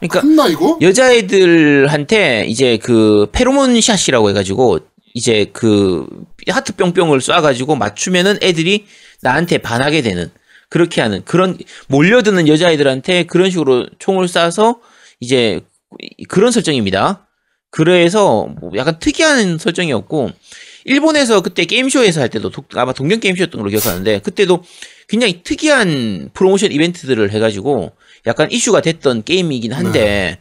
[0.00, 0.78] 그러니까 했나, 이거?
[0.80, 4.80] 여자애들한테 이제 그 페로몬 샷이라고 해가지고
[5.14, 6.06] 이제 그
[6.48, 8.86] 하트 뿅뿅을 쏴가지고 맞추면은 애들이
[9.22, 10.30] 나한테 반하게 되는
[10.68, 14.78] 그렇게 하는 그런 몰려드는 여자애들한테 그런 식으로 총을 쏴서
[15.18, 15.60] 이제
[16.28, 17.26] 그런 설정입니다.
[17.70, 20.30] 그래서 뭐 약간 특이한 설정이었고
[20.84, 24.62] 일본에서 그때 게임쇼에서 할 때도 독- 아마 동경 게임쇼였던 걸로 기억하는데 그때도
[25.08, 27.92] 굉장히 특이한 프로모션 이벤트들을 해가지고
[28.26, 30.40] 약간 이슈가 됐던 게임이긴 한데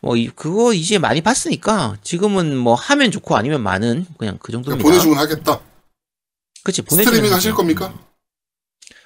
[0.00, 4.62] 뭐 이- 그거 이제 많이 봤으니까 지금은 뭐 하면 좋고 아니면 많은 그냥 그 그냥
[4.62, 4.82] 정도입니다.
[4.88, 5.60] 보내주긴 하겠다.
[6.64, 7.34] 그치 보내주면 스트리밍.
[7.34, 7.98] 하실 겁니까?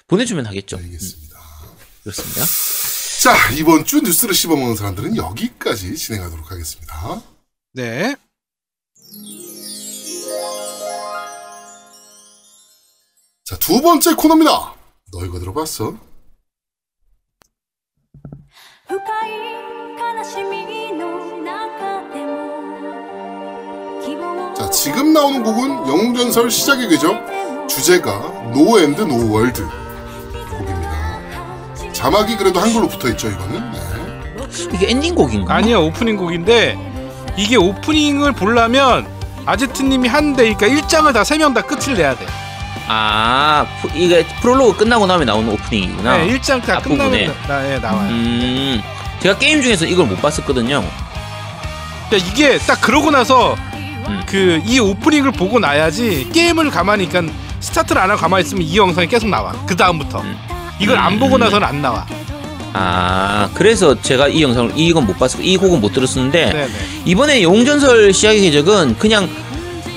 [0.07, 0.77] 보내주면 하겠죠.
[0.77, 1.39] 음, 알겠습니다.
[2.03, 2.45] 그렇습니다.
[3.21, 7.23] 자, 이번 주 뉴스를 씹어먹는 사람들은 여기까지 진행하도록 하겠습니다.
[7.73, 8.15] 네.
[13.45, 14.75] 자, 두 번째 코너입니다.
[15.11, 15.97] 너 이거 들어봤어?
[24.55, 28.11] 자, 지금 나오는 곡은 영웅전설 시작의 궤적 주제가
[28.53, 29.65] No End No World
[30.49, 31.93] 곡입니다.
[31.93, 33.71] 자막이 그래도 한글로 붙어 있죠, 이거는.
[33.71, 33.79] 네.
[34.73, 35.55] 이게 엔딩 곡인가?
[35.55, 36.77] 아니야 오프닝 곡인데
[37.37, 39.07] 이게 오프닝을 보려면
[39.45, 42.25] 아제트님이 한대 그러니까 1장을 다 세 명 다 끝을 내야 돼.
[42.87, 46.17] 아 프- 이게 프롤로그 끝나고 나면 나오는 오프닝이구나.
[46.17, 47.25] 네, 1장 다 앞부분에.
[47.27, 48.09] 끝나면 나, 예, 나와요.
[48.09, 48.81] 음
[49.23, 50.83] 제가 게임 중에서 이걸 못 봤었거든요.
[52.29, 54.21] 이게 딱 그러고 나서 음.
[54.25, 59.29] 그이 오프닝을 보고 나야지 게임을 가만히 그러니까 스타트를 안 하고 가만히 있으면 이 영상이 계속
[59.29, 59.53] 나와.
[59.65, 60.19] 그 다음부터.
[60.19, 60.37] 음.
[60.77, 61.39] 이걸 안 보고 음.
[61.39, 62.05] 나서는 안 나와.
[62.73, 65.41] 아 그래서 제가 이 영상을 이건 못 봤어.
[65.41, 66.69] 이 곡은 못 들었었는데 네, 네.
[67.05, 69.29] 이번에 영웅전설 시작의 궤적은 그냥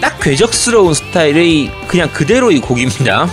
[0.00, 3.28] 딱 궤적스러운 스타일의 그냥 그대로의 곡입니다.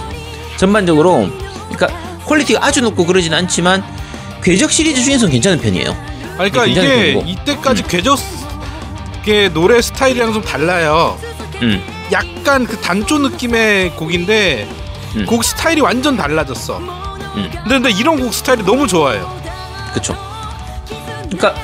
[0.57, 1.29] 전반적으로
[1.69, 1.87] 그러니까
[2.25, 3.83] 퀄리티가 아주 높고 그러진 않지만
[4.43, 5.91] 궤적 시리즈 중에서는 괜찮은 편이에요.
[6.33, 7.21] 아, 그러니까 굉장히 이게 거.
[7.25, 8.19] 이때까지 궤적
[9.23, 11.17] 게 노래 스타일이랑 좀 달라요.
[11.61, 11.81] 음.
[12.11, 14.67] 약간 그 단조 느낌의 곡인데
[15.15, 15.25] 음.
[15.25, 16.77] 곡 스타일이 완전 달라졌어.
[16.77, 17.49] 음.
[17.63, 19.33] 근데, 근데 이런 곡 스타일이 너무 좋아요.
[19.93, 20.15] 그쵸.
[21.29, 21.55] 그러니까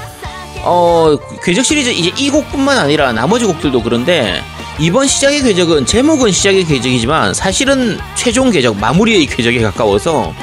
[0.64, 4.42] 어 궤적 시리즈 이제 이 곡뿐만 아니라 나머지 곡들도 그런데
[4.80, 10.34] 이번 시작의 궤적은 제목은 시작의 궤적이지만 사실은 최종 궤적 마무리의 궤적에 가까워서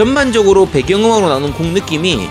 [0.00, 2.26] 전반적으로 배경음악으로 나오는 곡 느낌이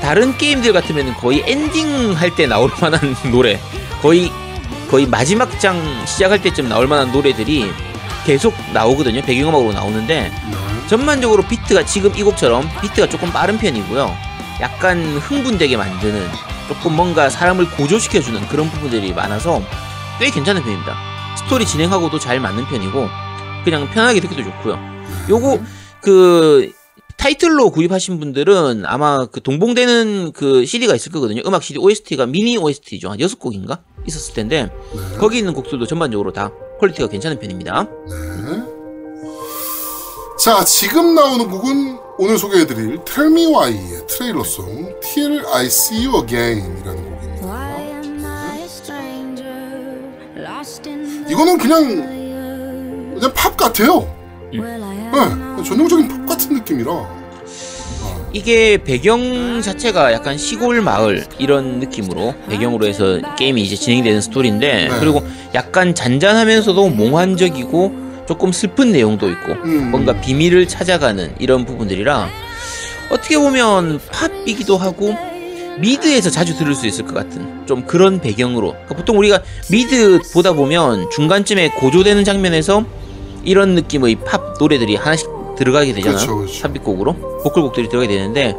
[0.00, 3.60] 다른 게임들 같으면 거의 엔딩 할 때 나올 만한 노래
[4.00, 4.32] 거의
[4.90, 7.70] 거의 마지막 장 시작할 때쯤 나올 만한 노래들이
[8.24, 10.86] 계속 나오거든요 배경음악으로 나오는데 네.
[10.88, 14.16] 전반적으로 비트가 지금 이 곡처럼 비트가 조금 빠른 편이고요.
[14.62, 16.30] 약간 흥분되게 만드는
[16.66, 19.60] 조금 뭔가 사람을 고조시켜주는 그런 부분들이 많아서
[20.18, 20.96] 꽤 괜찮은 편입니다.
[21.36, 23.06] 스토리 진행하고도 잘 맞는 편이고
[23.66, 24.78] 그냥 편하게 듣기도 좋고요.
[25.28, 25.60] 요거
[26.00, 26.72] 그
[27.22, 31.40] 타이틀로 구입하신 분들은 아마 그 동봉되는 그 CD가 있을 거거든요.
[31.46, 33.10] 음악 CD OST가 미니 OST죠.
[33.10, 33.78] 한 6곡인가?
[34.08, 35.18] 있었을 텐데 네.
[35.18, 36.50] 거기 있는 곡들도 전반적으로 다
[36.80, 37.84] 퀄리티가 괜찮은 편입니다.
[37.84, 38.62] 네.
[40.36, 46.78] 자, 지금 나오는 곡은 오늘 소개해드릴 Tell Me Why의 트레일러송 Till I See You Again
[46.80, 47.46] 이라는 곡입니다.
[47.46, 49.62] Why am I a stranger
[51.30, 54.21] 이거는 그냥 그냥 팝 같아요.
[54.60, 57.22] 네, 전형적인 팝 같은 느낌이라.
[58.34, 64.98] 이게 배경 자체가 약간 시골 마을 이런 느낌으로 배경으로 해서 게임이 이제 진행되는 스토리인데 네.
[65.00, 65.22] 그리고
[65.54, 69.90] 약간 잔잔하면서도 몽환적이고 조금 슬픈 내용도 있고 음.
[69.90, 72.28] 뭔가 비밀을 찾아가는 이런 부분들이라
[73.10, 75.14] 어떻게 보면 팝이기도 하고
[75.78, 80.52] 미드에서 자주 들을 수 있을 것 같은 좀 그런 배경으로 그러니까 보통 우리가 미드 보다
[80.52, 82.84] 보면 중간쯤에 고조되는 장면에서
[83.44, 86.52] 이런 느낌의 팝 노래들이 하나씩 들어가게 되잖아요 그렇죠, 그렇죠.
[86.54, 88.56] 삽입곡으로 보컬곡들이 들어가게 되는데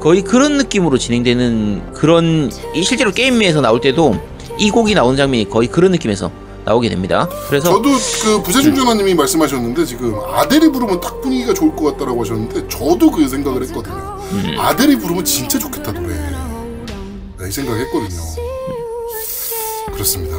[0.00, 4.20] 거의 그런 느낌으로 진행되는 그런 이 실제로 게임에서 나올 때도
[4.58, 6.30] 이 곡이 나오는 장면이 거의 그런 느낌에서
[6.64, 7.90] 나오게 됩니다 그래서 저도
[8.22, 13.26] 그 부재중 전화님이 말씀하셨는데 지금 아델이 부르면 딱 분위기가 좋을 것 같다라고 하셨는데 저도 그
[13.28, 14.18] 생각을 했거든요.
[14.32, 14.54] 음.
[14.58, 16.14] 아델이 부르면 진짜 좋겠다 노래.
[16.14, 18.20] 네, 이 생각했거든요.
[19.92, 20.36] 그렇습니다.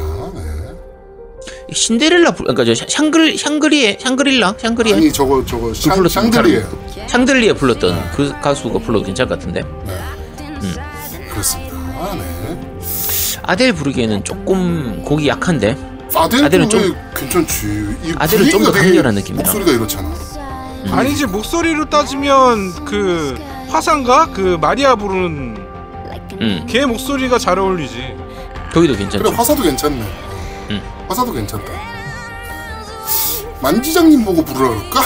[1.68, 1.74] 네.
[1.74, 6.62] 신데렐라 부- 그러니까 저 샹글 샹그리에 샹그릴라 샹그리에 아니 저거 저거 샹, 불렀던 샹들리에
[7.08, 9.62] 샹들리에 불렀던 그 가수가 불러도 괜찮을 것 같은데
[11.30, 11.74] 그렇습니다.
[12.14, 12.60] 네.
[13.42, 15.76] 아델 부르기에는 조금 곡이 약한데
[16.14, 17.66] 아델 아델은 좀 좀- 괜찮지.
[18.04, 19.42] 이 아델은 좀더 분위기가 되게 강렬한 느낌이라.
[19.44, 20.14] 목소리가 이렇잖아.
[20.90, 23.36] 아니지 목소리로 따지면 그
[23.68, 25.56] 화상가 그 마리아 부르는
[26.40, 27.96] 음 걔 목소리가 잘 어울리지.
[28.72, 30.02] 거기도 괜찮죠 그래 화사도 괜찮네.
[31.04, 31.08] 음.
[31.08, 31.72] 화사도 괜찮다.
[33.60, 35.02] 만지장님 보고 그럴까?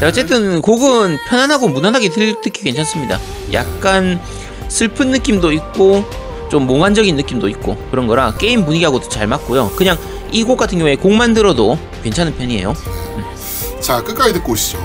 [0.00, 3.18] 자, 어쨌든 곡은 편안하고 무난하게 들, 듣기 괜찮습니다
[3.52, 4.20] 약간
[4.68, 6.04] 슬픈 느낌도 있고
[6.48, 9.96] 좀 몽환적인 느낌도 있고 그런 거라 게임 분위기하고도 잘 맞고요 그냥
[10.30, 12.74] 이 곡 같은 경우에 곡만 들어도 괜찮은 편이에요
[13.80, 14.78] 자 끝까지 듣고 오시죠.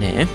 [0.00, 0.26] 네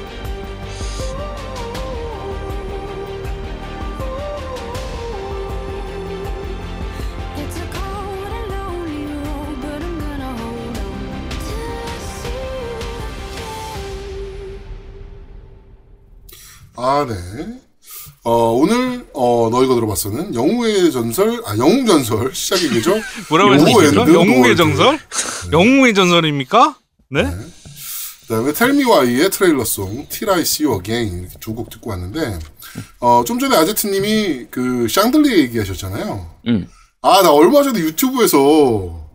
[17.00, 17.16] 아 네.
[18.24, 22.94] 어 오늘 어 너희가 들어봤어는 영웅의 전설 아 영웅 전설 시작의 궤적.
[23.30, 23.54] 뭐라고?
[23.54, 24.58] 엔드 영웅의.
[24.58, 25.00] 전설?
[25.54, 26.76] 영웅의 전설입니까?
[27.12, 27.24] 네?
[28.28, 32.38] 그다음에 텔미와이의 트레일러송 Till I See You Again 이렇게 두 곡 듣고 왔는데
[33.00, 36.30] 어 좀 전에 아제트님이 그 샹들리에 얘기하셨잖아요.
[36.48, 36.68] 음.
[37.02, 39.09] 아나 얼마 전에 유튜브에서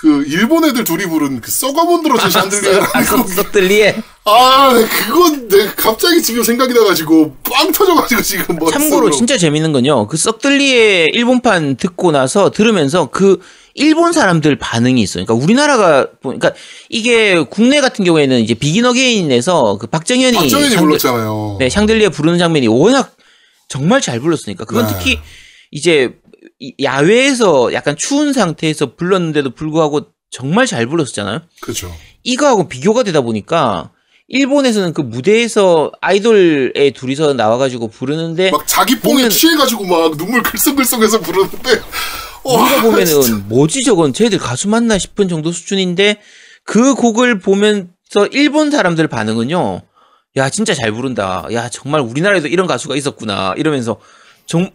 [0.00, 5.66] 그 일본 애들 둘이 부른 그 썩어문 들어진 샹들리에라는 곡이 썩들리에 아, 네, 그건 내
[5.76, 8.70] 갑자기 지금 생각이 나가지고 빵 터져가지고 지금 머릿속으로.
[8.70, 10.06] 참고로 진짜 재밌는 건요.
[10.06, 13.40] 그 썩들리의 일본판 듣고 나서 들으면서 그
[13.74, 15.24] 일본 사람들 반응이 있어요.
[15.26, 16.52] 그러니까 우리나라가 보- 그러니까
[16.88, 21.56] 이게 국내 같은 경우에는 이제 비긴 어게인에서 그 박정현이 박정현이 샹들- 불렀잖아요.
[21.60, 23.14] 네, 샹들리에 부르는 장면이 워낙
[23.68, 24.92] 정말 잘 불렀으니까 그건 네.
[24.94, 25.18] 특히
[25.70, 26.29] 이제 이-
[26.82, 31.40] 야외에서 약간 추운 상태에서 불렀는데도 불구하고 정말 잘 불렀었잖아요.
[31.60, 31.92] 그렇죠.
[32.22, 33.90] 이거하고 비교가 되다 보니까
[34.28, 41.80] 일본에서는 그 무대에서 아이돌에 둘이서 나와가지고 부르는데 막 자기 뽕에 취해가지고 막 눈물 글썽글썽해서 부르는데.
[42.44, 42.82] 어, 우리가 진짜.
[42.82, 46.20] 보면은 뭐지 저건 쟤들 가수 맞나 싶은 정도 수준인데
[46.64, 49.82] 그 곡을 보면서 일본 사람들 반응은요.
[50.36, 51.46] 야 진짜 잘 부른다.
[51.52, 53.54] 야 정말 우리나라에도 이런 가수가 있었구나.
[53.56, 53.98] 이러면서
[54.46, 54.70] 정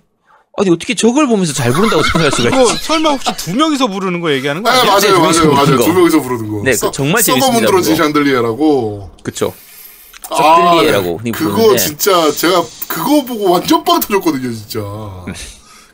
[0.58, 2.84] 아니 어떻게 저걸 보면서 잘 부른다고 생각할 수가 있지?
[2.86, 4.86] 설마 혹시 두 명이서 부르는 거 얘기하는 거 아, 아니야?
[4.86, 5.78] 맞아요, 두 명이서 맞아요, 맞아요.
[5.78, 5.84] 거.
[5.84, 6.62] 두 명이서 부르는 거.
[6.64, 8.03] 네, 그 써- 정말 재밌습니다, 들어진 그거.
[8.06, 9.12] 샹들리에라고.
[9.24, 9.53] 그쵸.
[10.30, 11.18] 아, 썩들리에라고 네.
[11.20, 11.76] 흔히 그거.
[11.76, 14.80] 진짜 제가 그거 보고 완전 빵 터졌거든요, 진짜.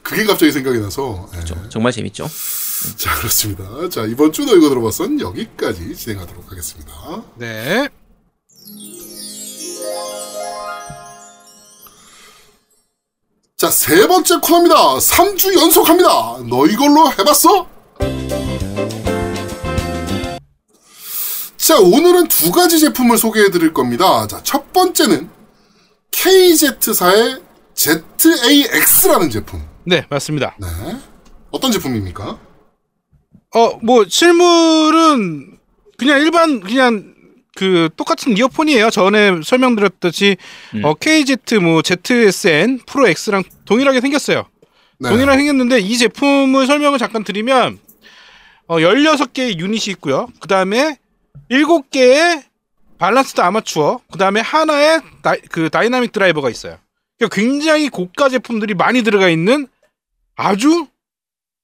[0.04, 1.28] 그게 갑자기 생각이 나서.
[1.34, 1.40] 네.
[1.70, 2.30] 정말 재밌죠.
[2.98, 3.64] 자, 그렇습니다.
[3.90, 6.92] 자, 이번 주 너희가 들어봤선 여기까지 진행하도록 하겠습니다.
[7.36, 7.90] 네.
[13.72, 14.76] 세 번째 코너입니다.
[14.98, 16.10] 3주 연속합니다.
[16.50, 17.68] 너 이걸로 해봤어?
[21.58, 24.28] 자, 오늘은 두 가지 제품을 소개해 드릴 겁니다.
[24.28, 25.30] 자, 첫 번째는
[26.12, 27.42] KZ사의
[27.76, 29.66] ZAX라는 제품.
[29.86, 30.56] 네, 맞습니다.
[30.60, 30.68] 네.
[31.50, 32.40] 어떤 제품입니까?
[33.56, 35.58] 어, 뭐 실물은
[35.98, 37.11] 그냥 일반 그냥
[37.56, 38.90] 그 똑같은 이어폰이에요.
[38.90, 40.38] 전에 설명드렸듯이
[40.76, 40.86] 음.
[40.86, 44.46] 어, KZ 뭐 ZSN 프로 X랑 동일하게 생겼어요.
[45.00, 45.10] 네.
[45.10, 47.80] 동일하게 생겼는데 이 제품을 설명을 잠깐 드리면
[48.68, 50.28] 어, 16개의 유닛이 있고요.
[50.40, 50.98] 그 다음에
[51.50, 52.44] 7개의
[52.98, 56.78] balanced armature, 그 다음에 하나의 다, 그 dynamic driver가 있어요.
[57.18, 59.68] 그러니까 굉장히 고가 제품들이 많이 들어가 있는
[60.36, 60.88] 아주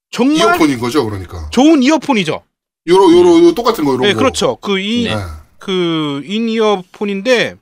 [0.10, 1.50] 정말 이어폰인 거죠, 그러니까.
[1.52, 2.44] 좋은 이어폰이죠.
[2.88, 4.20] 요러, 요러 똑같은 거, 요런 네, 거.
[4.20, 4.56] 그렇죠.
[4.58, 5.16] 그이 네.
[5.60, 7.58] 그 in-ear 폰인데 자,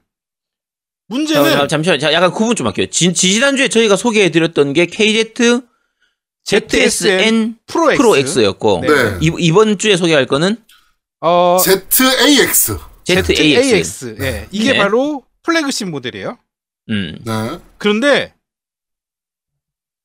[1.07, 2.87] 문제는 자, 잠시만, 자, 약간 구분 좀 할게요.
[2.89, 5.33] 지, 지난주에 저희가 소개해 드렸던 게 KZ
[6.45, 7.97] ZSN Pro X.
[7.97, 8.87] Pro X였고 네.
[8.87, 9.17] 네.
[9.21, 10.57] 이, 이번 주에 소개할 거는
[11.21, 12.77] 어, ZAX.
[13.05, 13.35] ZAX.
[13.35, 14.15] ZAX.
[14.21, 14.47] 예.
[14.51, 14.77] 이게 네.
[14.77, 16.37] 바로 플래그십 모델이에요.
[16.89, 17.17] 음.
[17.23, 17.59] 네.
[17.77, 18.33] 그런데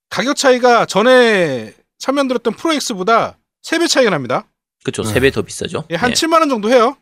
[0.08, 4.46] 가격 차이가 전에 설명 들었던 프로 X보다 3배 차이가 납니다.
[4.82, 5.02] 그쵸.
[5.02, 5.12] 네.
[5.12, 5.84] 세배더 비싸죠.
[5.90, 6.14] 예, 한 네.
[6.14, 6.96] 7만 원 정도 해요.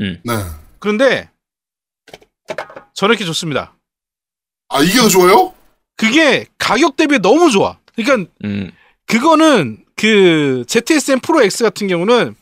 [0.00, 0.20] 음.
[0.24, 0.32] 네.
[0.78, 1.30] 그런데
[2.94, 3.74] 저렇게 좋습니다.
[4.68, 5.54] 아, 이게 더 좋아요?
[5.96, 7.78] 그게 가격 대비 너무 좋아.
[7.94, 8.72] 그러니까 음.
[9.06, 12.34] 그거는 그 ZSN Pro X 같은 경우는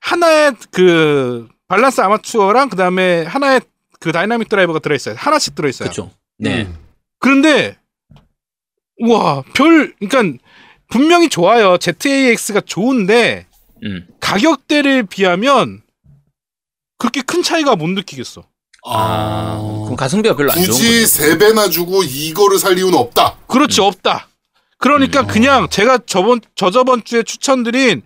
[0.00, 3.60] 하나의 그 balance armature랑 그 다음에 하나의
[4.00, 5.14] 그 dynamic driver가 들어있어요.
[5.16, 5.88] 하나씩 들어있어요.
[5.88, 6.10] 그쵸.
[6.38, 6.62] 네.
[6.62, 6.76] 음.
[7.18, 7.78] 그런데
[8.98, 10.38] 우와 별 그러니까
[10.88, 11.78] 분명히 좋아요.
[11.78, 13.46] ZAX가 좋은데
[13.84, 14.06] 음.
[14.20, 15.81] 가격대를 비하면
[17.02, 18.44] 그렇게 큰 차이가 못 느끼겠어.
[18.84, 21.06] 아, 그럼 가성비가 별로 안 좋은 굳이 거죠.
[21.06, 23.38] 세 배나 주고 이거를 살 이유는 없다.
[23.48, 23.86] 그렇지 음.
[23.86, 24.28] 없다.
[24.78, 28.02] 그러니까 그냥 제가 저번 저저번 주에 추천드린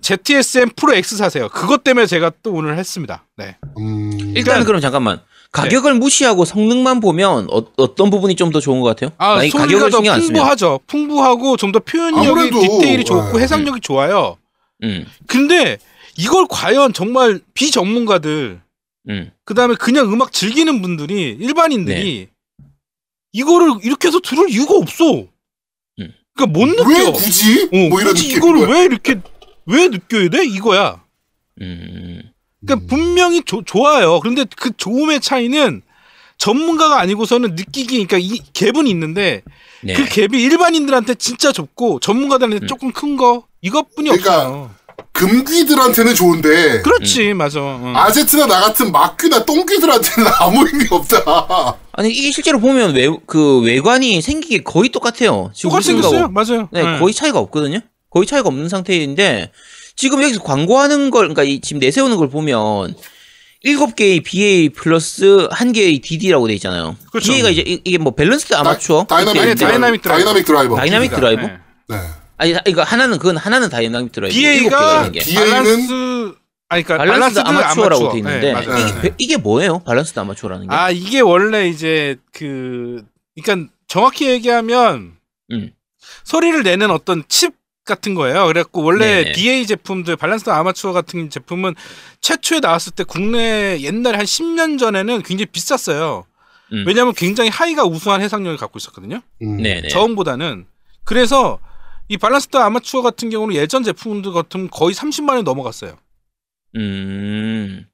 [0.00, 1.50] ZSM 프로 X 사세요.
[1.50, 3.26] 그것 때문에 제가 또 오늘 했습니다.
[3.36, 3.56] 네.
[3.78, 4.32] 음.
[4.34, 5.20] 일단은 그럼 잠깐만.
[5.52, 9.10] 가격을 무시하고 성능만 보면 어, 떤 부분이 좀 더 좋은 것 같아요?
[9.18, 10.20] 아, 더 신경 안 쓰면.
[10.20, 10.80] 풍부하죠.
[10.86, 13.42] 풍부하고 좀 더 표현력이 아무래도, 디테일이 좋고 네.
[13.42, 14.36] 해상력이 좋아요.
[14.82, 15.04] 음.
[15.26, 15.78] 근데
[16.16, 18.60] 이걸 과연 정말 비전문가들
[19.08, 19.30] 음.
[19.44, 22.66] 그다음에 그냥 음악 즐기는 분들이 일반인들이 네.
[23.32, 25.04] 이거를 이렇게 해서 들을 이유가 없어.
[25.20, 26.12] 음.
[26.34, 26.88] 그러니까 못 느껴.
[26.88, 27.62] 왜 굳이?
[27.72, 28.36] 어, 뭐 이런 굳이 느낌.
[28.36, 29.20] 이거를 왜 이렇게
[29.66, 30.44] 왜 느껴야 돼?
[30.46, 31.02] 이거야.
[31.62, 32.22] 음.
[32.64, 34.20] 그러니까 분명히 조- 좋아요.
[34.20, 35.82] 그런데 그 좋음의 차이는
[36.38, 39.42] 전문가가 아니고서는 느끼기 그러니까 이 갭은 있는데
[39.82, 39.94] 네.
[39.94, 42.66] 그 갭이 일반인들한테 진짜 좁고 전문가들한테 음.
[42.66, 44.74] 조금 큰 거 이것뿐이 그러니까 없어요.
[45.12, 46.48] 금귀들한테는 좋은데
[46.78, 46.82] 음.
[46.82, 47.60] 그렇지, 맞아.
[47.60, 47.92] 어.
[47.94, 51.76] 아제트나 나 같은 막귀나 똥귀들한테는 아무 의미 없다.
[51.92, 55.50] 아니 이게 실제로 보면 외, 그 외관이 게 거의 똑같아요.
[55.54, 56.32] 지금 똑같이 우리 생겼어요, 생각하고.
[56.32, 56.68] 맞아요.
[56.72, 56.98] 네, 네.
[56.98, 57.80] 거의 차이가 없거든요.
[58.10, 59.52] 거의 차이가 없는 상태인데
[59.96, 62.94] 지금 여기서 광고하는 걸 그러니까 이 지금 내세우는 걸 보면
[63.62, 66.96] 일곱 개의 BA 플러스 한 개의 DD라고 돼 있잖아요.
[67.12, 67.30] 그렇죠.
[67.32, 70.24] BA가 이제 이- 이게 뭐 balanced armature dynamic, 이렇게 있는데 dynamic driver.
[70.24, 70.76] Dynamic driver.
[70.76, 71.42] Dynamic driver?
[71.42, 71.58] 네.
[71.88, 71.96] 네.
[72.40, 74.34] 아니 이거 하나는 그건 하나는 dynamic driver.
[74.34, 76.34] 일곱 개가 BA가 balance
[76.70, 78.12] 아니 그러니까 balanced balanced armature라고 armature.
[78.12, 78.84] 돼 있는데 네, 맞아요.
[78.84, 78.98] 네.
[78.98, 79.80] 이게, 이게 뭐예요?
[79.80, 80.74] Balanced armature라는 게?
[80.74, 83.04] 아 이게 원래 이제 그
[83.38, 85.16] 그러니까 정확히 얘기하면
[85.50, 85.72] 음.
[86.24, 87.52] 소리를 내는 어떤 칩
[87.84, 88.46] 같은 거예요.
[88.46, 89.32] 그래갖고 원래 네네.
[89.32, 91.74] BA 제품들 balance armature 같은 제품은
[92.22, 96.24] 최초에 나왔을 때 국내 옛날에 한 10년 전에는 굉장히 비쌌어요.
[96.72, 96.84] 음.
[96.86, 99.20] 왜냐하면 굉장히 high가 우수한 해상력을 갖고 있었거든요.
[99.42, 99.60] 음.
[99.60, 99.88] 네네.
[99.88, 100.64] 저음보다는
[101.04, 101.58] 그래서
[102.10, 105.96] 이 balanced armature 같은 경우는 예전 제품들 같은 거의 30만 원 넘어갔어요.
[106.76, 107.86] 음.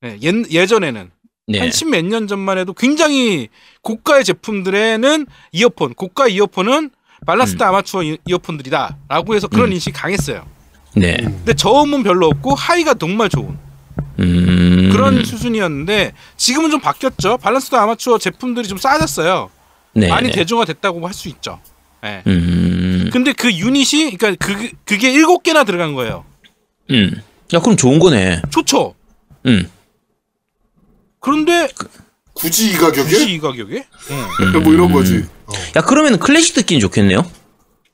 [0.00, 1.10] 네, 옛, 예전에는
[1.48, 1.58] 네.
[1.58, 3.48] 한십몇 년 전만 해도 굉장히
[3.82, 6.90] 고가의 제품들에는 이어폰, 고가 이어폰은
[7.26, 7.68] balanced 음.
[7.68, 9.72] armature 이- 이어폰들이다라고 해서 그런 음.
[9.72, 10.46] 인식이 강했어요.
[10.94, 11.16] 네.
[11.16, 13.58] 근데 저음은 별로 없고 high가 정말 좋은
[14.20, 14.90] 음.
[14.92, 17.38] 그런 수준이었는데 지금은 좀 바뀌었죠.
[17.38, 19.50] Balanced armature 제품들이 좀 싸졌어요.
[19.94, 20.08] 네.
[20.08, 21.58] 많이 대중화됐다고 할 수 있죠.
[22.04, 22.22] 예.
[22.26, 23.10] 음.
[23.12, 26.24] 근데 그 유닛이 그러니까 그 그게 일곱 개나 들어간 거예요.
[26.90, 27.10] 음.
[27.54, 28.42] 야, 그럼 좋은 거네.
[28.50, 28.94] 좋죠.
[29.46, 29.68] 음.
[31.20, 31.68] 그런데
[32.34, 33.02] 굳이 이 가격에?
[33.02, 33.86] 굳이 이 가격에?
[34.62, 35.24] 뭐 이런 거지.
[35.46, 35.52] 어.
[35.76, 37.24] 야, 그러면 클래식 듣기는 좋겠네요.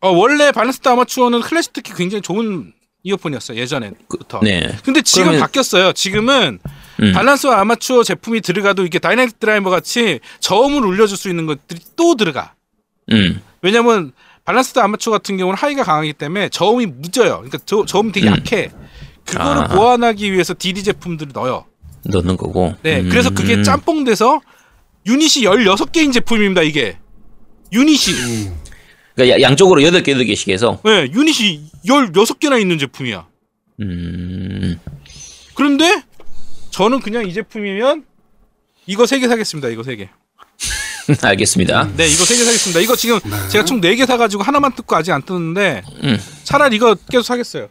[0.00, 4.40] 어, 원래 balanced armature는 클래식 듣기 굉장히 좋은 이어폰이었어요 예전에부터.
[4.42, 4.76] 네.
[4.84, 5.92] 근데 지금 그러면- 바뀌었어요.
[5.92, 6.58] 지금은
[7.02, 7.12] 음.
[7.14, 12.54] Balance armature 제품이 들어가도 이게 dynamic driver 같이 저음을 올려줄 수 있는 것들이 또 들어가.
[13.12, 13.40] 음.
[13.62, 14.12] 왜냐면
[14.45, 17.34] balanced armature 같은 경우는 high가 강하기 때문에 저음이 무져요.
[17.36, 18.32] 그러니까 저, 저음이 되게 음.
[18.36, 18.70] 약해.
[19.24, 19.74] 그거를 아하.
[19.76, 21.66] 보완하기 위해서 DD 제품들을 넣어요.
[22.04, 22.74] 넣는 거고.
[22.82, 23.08] 네, 음.
[23.11, 24.40] 그래서 그게 짬뽕 돼서
[25.06, 26.98] 유닛이 16개인 제품입니다, 이게.
[27.72, 28.14] 유닛이.
[28.16, 28.56] 음.
[29.14, 30.80] 그러니까 야- 양쪽으로 8개, 8개씩 해서.
[30.84, 33.26] 네, 유닛이 16개나 있는 제품이야.
[33.82, 34.80] 음.
[35.54, 36.02] 그런데
[36.70, 38.04] 저는 그냥 이 제품이면
[38.86, 40.08] 이거 3개 사겠습니다, 이거 3개.
[41.22, 41.88] 알겠습니다.
[41.96, 42.80] 네, 이거 3개 사겠습니다.
[42.80, 43.18] 이거 지금
[43.51, 46.18] 제가 총 4개 사가지고 하나만 뜯고 아직 안 뜯는데 음.
[46.44, 47.68] 차라리 이거 계속 사겠어요.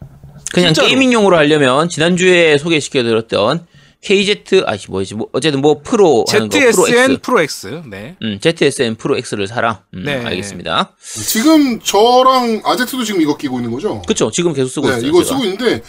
[0.51, 0.88] 그냥 진짜로.
[0.88, 3.67] 게이밍용으로 하려면 지난주에 소개시켜드렸던
[4.01, 7.17] KZ, 아씨, 뭐지, 뭐, 어쨌든 뭐 프로 하는 거, 프로 ZSN X.
[7.21, 7.82] 프로 X.
[7.89, 8.15] 네.
[8.21, 9.84] 음, ZSN 프로 X를 사라.
[9.93, 10.23] 음, 네.
[10.25, 10.95] 알겠습니다.
[11.27, 14.01] 지금 저랑 아제트도 지금 이거 끼고 있는 거죠?
[14.07, 15.09] 그쵸, 지금 계속 쓰고 네, 있어요.
[15.09, 15.36] 이거 제가.
[15.38, 15.84] 쓰고 있는데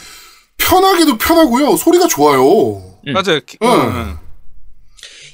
[0.59, 1.77] 편하기도 편하고요.
[1.77, 2.83] 소리가 좋아요.
[3.07, 3.13] 음.
[3.13, 3.39] 맞아요.
[3.47, 3.69] 기- 응.
[3.71, 4.19] 응.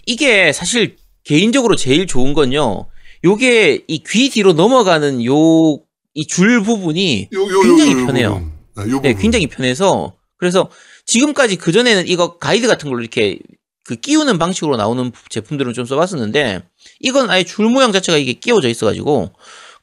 [0.04, 0.96] 이게 사실
[1.26, 2.86] 개인적으로 제일 좋은 건요.
[3.24, 5.80] 요게 이 귀 뒤로 넘어가는 요
[6.14, 8.30] 이 줄 부분이 요, 요, 요, 굉장히 요, 요 편해요.
[8.74, 8.86] 부분.
[8.86, 9.14] 네, 요 네.
[9.14, 10.70] 굉장히 편해서 그래서
[11.04, 13.38] 지금까지 그 전에는 이거 가이드 같은 걸로 이렇게
[13.84, 16.62] 그 끼우는 방식으로 나오는 제품들은 좀 써봤었는데
[17.00, 19.30] 이건 아예 줄 모양 자체가 이게 끼워져 있어가지고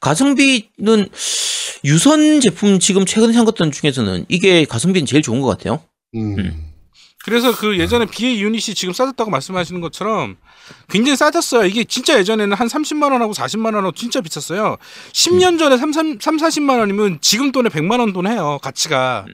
[0.00, 1.08] 가성비는
[1.84, 5.80] 유선 제품 지금 최근에 산 것들 중에서는 이게 가성비는 제일 좋은 것 같아요.
[6.16, 6.38] 음.
[6.38, 6.73] 음.
[7.24, 10.36] 그래서 그 예전에 BA 유닛이 지금 싸졌다고 말씀하시는 것처럼
[10.90, 11.64] 굉장히 싸졌어요.
[11.66, 14.76] 이게 진짜 예전에는 한 30만 원하고 40만 원하고 진짜 비쌌어요.
[15.12, 18.58] 10년 전에 3, 3, 3 40만 원이면 지금 돈에 100만 원 돈 해요.
[18.62, 19.24] 가치가.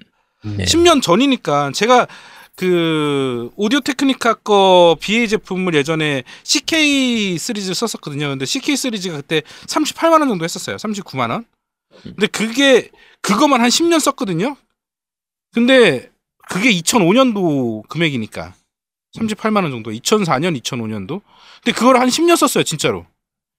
[0.44, 0.56] 음.
[0.58, 0.64] 네.
[0.66, 2.06] 10년 전이니까 제가
[2.54, 8.28] 그 오디오 테크니카 거 BA 제품을 예전에 CK 시리즈를 썼었거든요.
[8.28, 10.76] 근데 CK 시리즈가 그때 38만 원 정도 했었어요.
[10.76, 11.44] 39만 원.
[12.02, 14.56] 근데 그게 그거만 한 10년 썼거든요.
[15.52, 16.09] 근데
[16.50, 18.54] 그게 2005년도 금액이니까
[19.16, 19.92] 38만 원 정도.
[19.92, 21.22] 2004년, 2005년도.
[21.62, 23.06] 근데 그걸 한 10년 썼어요, 진짜로.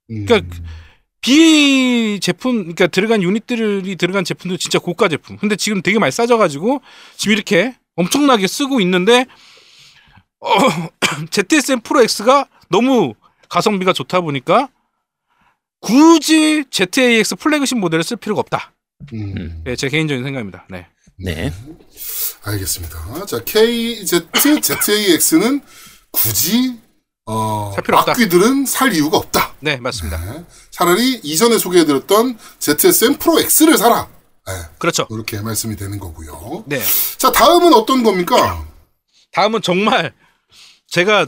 [0.09, 0.25] 음.
[0.25, 0.57] 그러니까
[1.21, 5.37] BA 제품, 그러니까 들어간 유닛들이 들어간 제품도 진짜 고가 제품.
[5.37, 6.81] 근데 지금 되게 많이 싸져가지고
[7.15, 9.25] 지금 이렇게 엄청나게 쓰고 있는데
[10.41, 10.49] 어,
[11.31, 13.13] ZSM 프로 X가 너무
[13.47, 14.67] 가성비가 좋다 보니까
[15.79, 18.73] 굳이 ZAX 플래그십 모델을 쓸 필요가 없다.
[19.13, 19.61] 음.
[19.63, 20.65] 네, 제 개인적인 생각입니다.
[20.69, 20.87] 네.
[21.17, 21.53] 네.
[22.43, 23.25] 알겠습니다.
[23.25, 25.61] 자, KZ, ZAX는
[26.11, 26.79] 굳이,
[27.25, 27.73] 어.
[27.75, 29.53] 악귀들은 살 이유가 없다.
[29.59, 30.17] 네, 맞습니다.
[30.33, 30.45] 네.
[30.71, 34.09] 차라리 이전에 소개해드렸던 ZSM 프로 X를 사라.
[34.47, 34.53] 네.
[34.79, 35.07] 그렇죠.
[35.11, 36.63] 이렇게 말씀이 되는 거고요.
[36.65, 36.81] 네.
[37.17, 38.65] 자, 다음은 어떤 겁니까?
[39.31, 40.13] 다음은 정말
[40.87, 41.27] 제가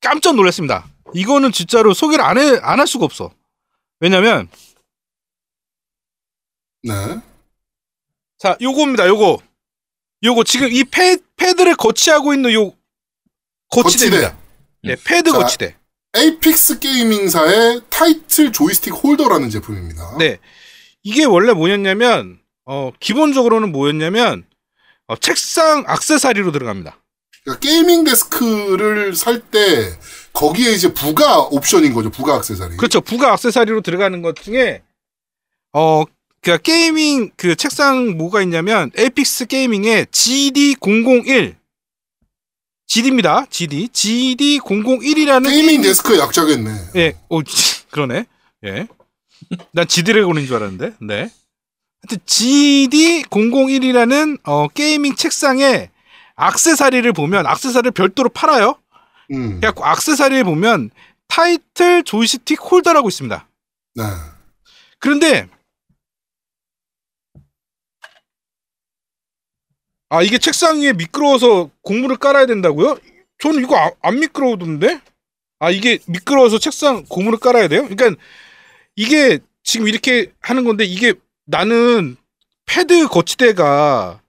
[0.00, 0.88] 깜짝 놀랐습니다.
[1.14, 3.32] 이거는 진짜로 소개를 안 해, 안 할 수가 없어.
[4.00, 4.48] 왜냐면,
[6.84, 7.20] 네.
[8.38, 9.38] 자, 요거입니다, 요거.
[10.24, 12.72] 요거 지금 이 패, 패드를 거치하고 있는 요,
[13.70, 14.36] 거치대입니다.
[14.84, 15.76] 네, 패드 자, 거치대.
[16.16, 20.16] 에이픽스 게이밍사의 title joystick holder라는 제품입니다.
[20.18, 20.38] 네.
[21.02, 24.44] 이게 원래 뭐였냐면, 어, 기본적으로는 뭐였냐면,
[25.06, 26.98] 어, 책상 악세사리로 들어갑니다.
[27.44, 29.98] 그러니까 gaming desk를 살 때
[30.32, 32.10] 거기에 이제 부가 옵션인 거죠.
[32.10, 32.76] 부가 액세서리.
[32.76, 33.00] 그렇죠.
[33.00, 34.82] 부가 악세사리로 들어가는 것 중에,
[35.72, 36.04] 어,
[36.40, 41.56] 그 gaming 그 책상 뭐가 있냐면, 에픽스 게이밍의 GD001.
[42.86, 43.44] GD입니다.
[43.50, 43.88] GD.
[43.88, 46.70] GD001이라는 gaming desk의 약자겠네.
[46.96, 47.42] 예, 오,
[47.90, 48.24] 그러네.
[48.64, 48.86] 예.
[49.72, 51.30] 난 지드래곤인 줄 알았는데, 네.
[52.02, 55.90] 하여튼, GD001이라는, 어, 게이밍 책상에
[56.36, 58.78] 악세사리를 보면, 악세사리를 별도로 팔아요.
[59.32, 59.60] 음.
[59.60, 60.90] 그래갖고, 악세사리를 보면,
[61.26, 63.46] 타이틀 조이스틱 홀더라고 있습니다.
[63.96, 64.04] 네.
[64.98, 65.48] 그런데,
[70.10, 72.96] 아, 이게 책상 위에 미끄러워서 고무를 깔아야 된다고요?
[73.38, 75.00] 저는 이거 아- 안 미끄러우던데?
[75.60, 77.86] 아, 이게 미끄러워서 책상 고무를 깔아야 돼요?
[77.88, 78.20] 그러니까
[78.96, 81.14] 이게 지금 이렇게 하는 건데 이게
[81.46, 82.16] 나는
[82.66, 84.20] 패드 거치대가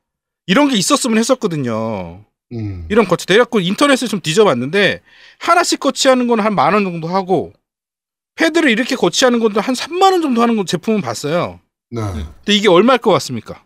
[0.48, 2.26] 이런 게 있었으면 했었거든요.
[2.52, 2.86] 음.
[2.90, 3.36] 이런 거치대.
[3.36, 5.02] 그래갖고 인터넷을 좀 뒤져봤는데
[5.40, 7.54] 하나씩 거치하는 건 한 만 원 정도 하고
[8.36, 11.60] 패드를 이렇게 거치하는 것도 한 3만 원 정도 하는 거 제품은 봤어요.
[11.92, 12.02] 네.
[12.02, 13.64] 근데 이게 얼마일 것 같습니까?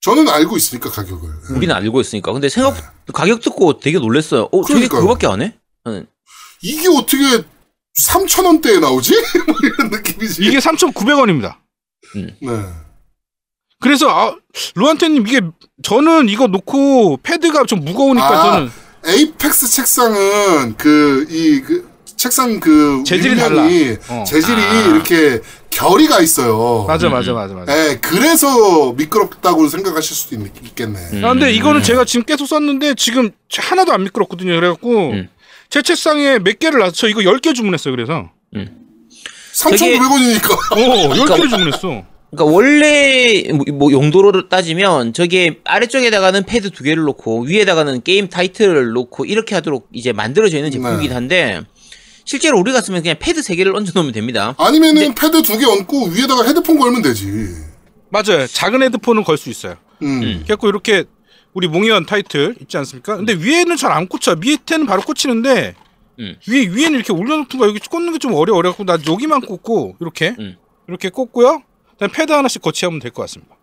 [0.00, 1.28] 저는 알고 있으니까 가격을.
[1.50, 1.56] 네.
[1.56, 2.32] 우리는 알고 있으니까.
[2.32, 2.76] 근데 생각
[3.12, 4.48] 가격 듣고 되게 놀랐어요.
[4.52, 5.00] 어, 저게 그러니까요.
[5.02, 5.54] 그거밖에 안 해?
[5.84, 6.06] 저는
[6.62, 7.44] 이게 어떻게
[8.00, 9.12] 3,000원대에 나오지?
[9.46, 10.44] 뭐 이런 느낌이지.
[10.44, 11.56] 이게 3,900원입니다.
[12.14, 12.34] 네.
[13.80, 14.36] 그래서 아,
[14.74, 15.40] 루안테님 이게
[15.82, 18.70] 저는 이거 놓고 패드가 좀 무거우니까 아, 저는
[19.04, 23.02] 에이펙스 책상은 그, 이, 그, 책상 그.
[23.06, 23.62] 재질이 달라.
[23.62, 24.24] 어.
[24.24, 24.86] 재질이 아.
[24.86, 25.40] 이렇게
[25.78, 26.84] 결이가 있어요.
[26.88, 27.72] 맞아 맞아 맞아 맞아.
[27.72, 30.98] 예, 그래서 미끄럽다고 생각하실 수도 있, 있겠네.
[31.12, 31.24] 음.
[31.24, 34.54] 아, 근데 이거는 제가 지금 계속 썼는데 지금 하나도 안 미끄럽거든요.
[34.56, 35.28] 그래갖고 음.
[35.70, 36.90] 제 책상에 몇 개를 놨어.
[36.92, 37.94] 저 이거 10개 주문했어요.
[37.94, 38.30] 그래서
[39.54, 40.52] 3,900원이니까.
[40.72, 42.04] 어 10개를 주문했어.
[42.30, 48.90] 그러니까 원래 뭐- 뭐 용도로 따지면 저게 아래쪽에다가는 패드 두 개를 놓고 위에다가는 게임 타이틀을
[48.92, 51.14] 놓고 이렇게 하도록 이제 만들어져 있는 제품이긴 네.
[51.14, 51.60] 한데
[52.28, 54.54] 실제로 우리가 쓰면 그냥 패드 세 개를 얹어 놓으면 됩니다.
[54.58, 57.26] 아니면은 패드 두 개 얹고 위에다가 헤드폰 걸면 되지.
[58.10, 58.46] 맞아요.
[58.46, 59.76] 작은 헤드폰은 걸 수 있어요.
[60.02, 60.22] 음.
[60.22, 60.40] 음.
[60.44, 61.04] 그래갖고 이렇게
[61.54, 63.16] 우리 몽이원 타이틀 있지 않습니까?
[63.16, 64.36] 근데 위에는 잘 안 꽂혀.
[64.36, 65.74] 밑에는 바로 꽂히는데
[66.18, 66.36] 음.
[66.46, 70.56] 위에 위에는 이렇게 올려놓든가 여기 꽂는 게 좀 어려 어려갖고 나 여기만 꽂고 이렇게 음.
[70.86, 71.62] 이렇게 꽂고요.
[71.94, 73.56] 그다음 패드 하나씩 거치하면 될 것 같습니다.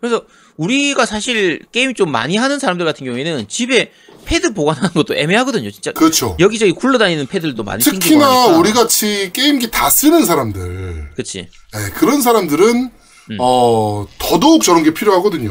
[0.00, 0.24] 그래서
[0.56, 3.90] 우리가 사실 게임 좀 많이 하는 사람들 같은 경우에는 집에
[4.28, 5.70] 패드 보관하는 것도 애매하거든요.
[5.70, 6.36] 진짜 그렇죠.
[6.38, 8.46] 여기저기 굴러다니는 패드들도 많이 생기고 특히나.
[8.58, 11.38] 우리 같이 게임기 다 쓰는 사람들, 그치.
[11.74, 12.90] 예, 그런 사람들은
[13.30, 13.36] 음.
[13.40, 15.50] 어 더더욱 저런 게 필요하거든요.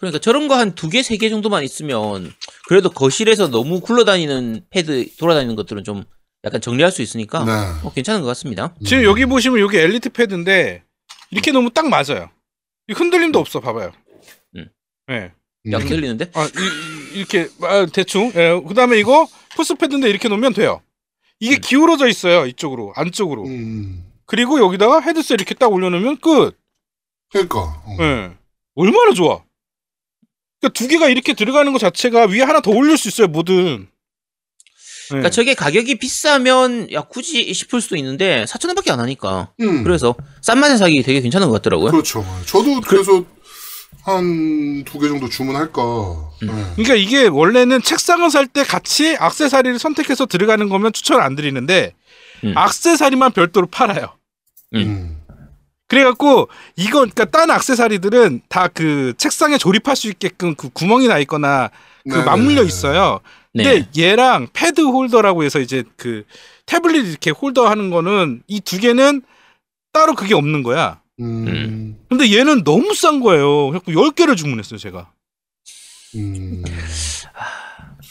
[0.00, 2.32] 그러니까 저런 거 한 두 개, 세 개 정도만 있으면
[2.68, 6.04] 그래도 거실에서 너무 굴러다니는 패드 돌아다니는 것들은 좀
[6.44, 7.52] 약간 정리할 수 있으니까 네.
[7.86, 8.74] 어, 괜찮은 것 같습니다.
[8.84, 10.82] 지금 여기 보시면 여기 엘리트 패드인데
[11.30, 12.30] 이렇게 놓으면 딱 맞아요.
[12.88, 13.60] 이 흔들림도 없어.
[13.60, 13.92] 봐봐요.
[14.56, 14.68] 음.
[15.08, 15.32] 네.
[15.70, 15.88] 약 음.
[15.88, 16.30] 들리는데?
[16.34, 16.48] 아, 이,
[17.14, 18.32] 이- 이렇게 아, 대충.
[18.34, 20.82] 예, 그다음에 이거 푸스 패드인데 이렇게 놓으면 돼요.
[21.40, 23.44] 이게 기울어져 있어요 이쪽으로 안쪽으로.
[23.46, 24.04] 음.
[24.26, 26.56] 그리고 여기다가 헤드셋 이렇게 딱 올려놓으면 끝.
[27.30, 27.60] 그러니까.
[27.60, 27.96] 어.
[28.00, 28.32] 예.
[28.74, 29.42] 얼마나 좋아.
[30.60, 33.86] 그러니까 두 개가 이렇게 들어가는 것 자체가 위에 하나 더 올릴 수 있어요 뭐든.
[33.86, 33.86] 예.
[35.08, 39.52] 그러니까 저게 가격이 비싸면 야 굳이 싶을 수도 있는데 4천 원밖에 안 하니까.
[39.60, 39.82] 음.
[39.84, 41.90] 그래서 싼 맛에 사기 되게 괜찮은 것 같더라고요.
[41.90, 42.24] 그렇죠.
[42.46, 43.24] 저도 그래서
[44.04, 45.82] 한 두 개 정도 주문할까.
[46.42, 46.48] 네.
[46.76, 51.94] 그러니까 이게 원래는 책상을 살 때 같이 악세사리를 선택해서 들어가는 거면 추천 안 드리는데
[52.44, 52.52] 음.
[52.56, 54.12] 악세사리만 별도로 팔아요.
[54.74, 55.16] 음.
[55.88, 61.70] 그래갖고 이거 그러니까 딴 악세사리들은 다 그 책상에 조립할 수 있게끔 그 구멍이 나 있거나
[62.04, 62.24] 그 네네.
[62.24, 63.20] 맞물려 있어요.
[63.54, 64.02] 근데 네.
[64.02, 66.24] 얘랑 패드 홀더라고 해서 이제 그
[66.66, 69.22] 태블릿 이렇게 홀더 하는 거는 이 두 개는
[69.92, 71.00] 따로 그게 없는 거야.
[71.20, 71.96] 음.
[72.08, 73.68] 근데 얘는 너무 싼 거예요.
[73.70, 75.10] 그래서 10개를 주문했어요, 제가.
[76.16, 76.62] 음.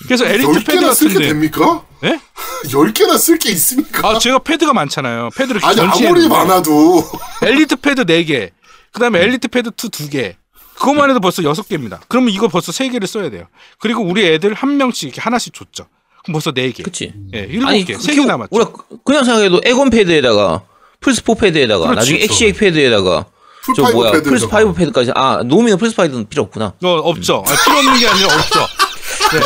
[0.06, 1.28] 그래서 에리트 열 패드 개나 쓸게 같은데.
[1.30, 1.86] 됩니까?
[2.04, 2.20] 예?
[2.74, 4.10] 열 개나 쓸 게 있습니까?
[4.10, 5.30] 아, 제가 패드가 많잖아요.
[5.36, 6.28] 패드를 아니 아무리.
[6.28, 7.04] 많아도
[7.42, 8.52] 엘리트 패드 4개.
[8.92, 10.36] 그다음에 엘리트 패드 2 2개.
[10.76, 12.00] 그것만 해도 벌써 6개입니다.
[12.10, 13.48] 그러면 이거 벌써 3개를 써야 돼요.
[13.80, 15.88] 그리고 우리 애들 한 명씩 이렇게 하나씩 줬죠.
[16.24, 16.84] 그럼 벌써 4개.
[16.84, 17.14] 그치.
[17.34, 17.66] 예, 7개.
[17.66, 18.50] 아니, 3개 남았죠.
[18.52, 18.72] 우리가
[19.06, 20.64] 그냥 생각해도 에곤 패드에다가
[21.04, 22.34] 플스 4 패드에다가 그렇지, 나중에 그렇죠.
[22.34, 23.26] 엑시엑 패드에다가
[23.76, 26.74] 저 뭐야 패드 플스 5 패드까지 아 노미는 플스 5는 필요 없구나.
[26.84, 27.44] 어, 없죠.
[27.48, 28.60] 아, 필요 없는 게 아니라 없죠.
[29.32, 29.40] 네.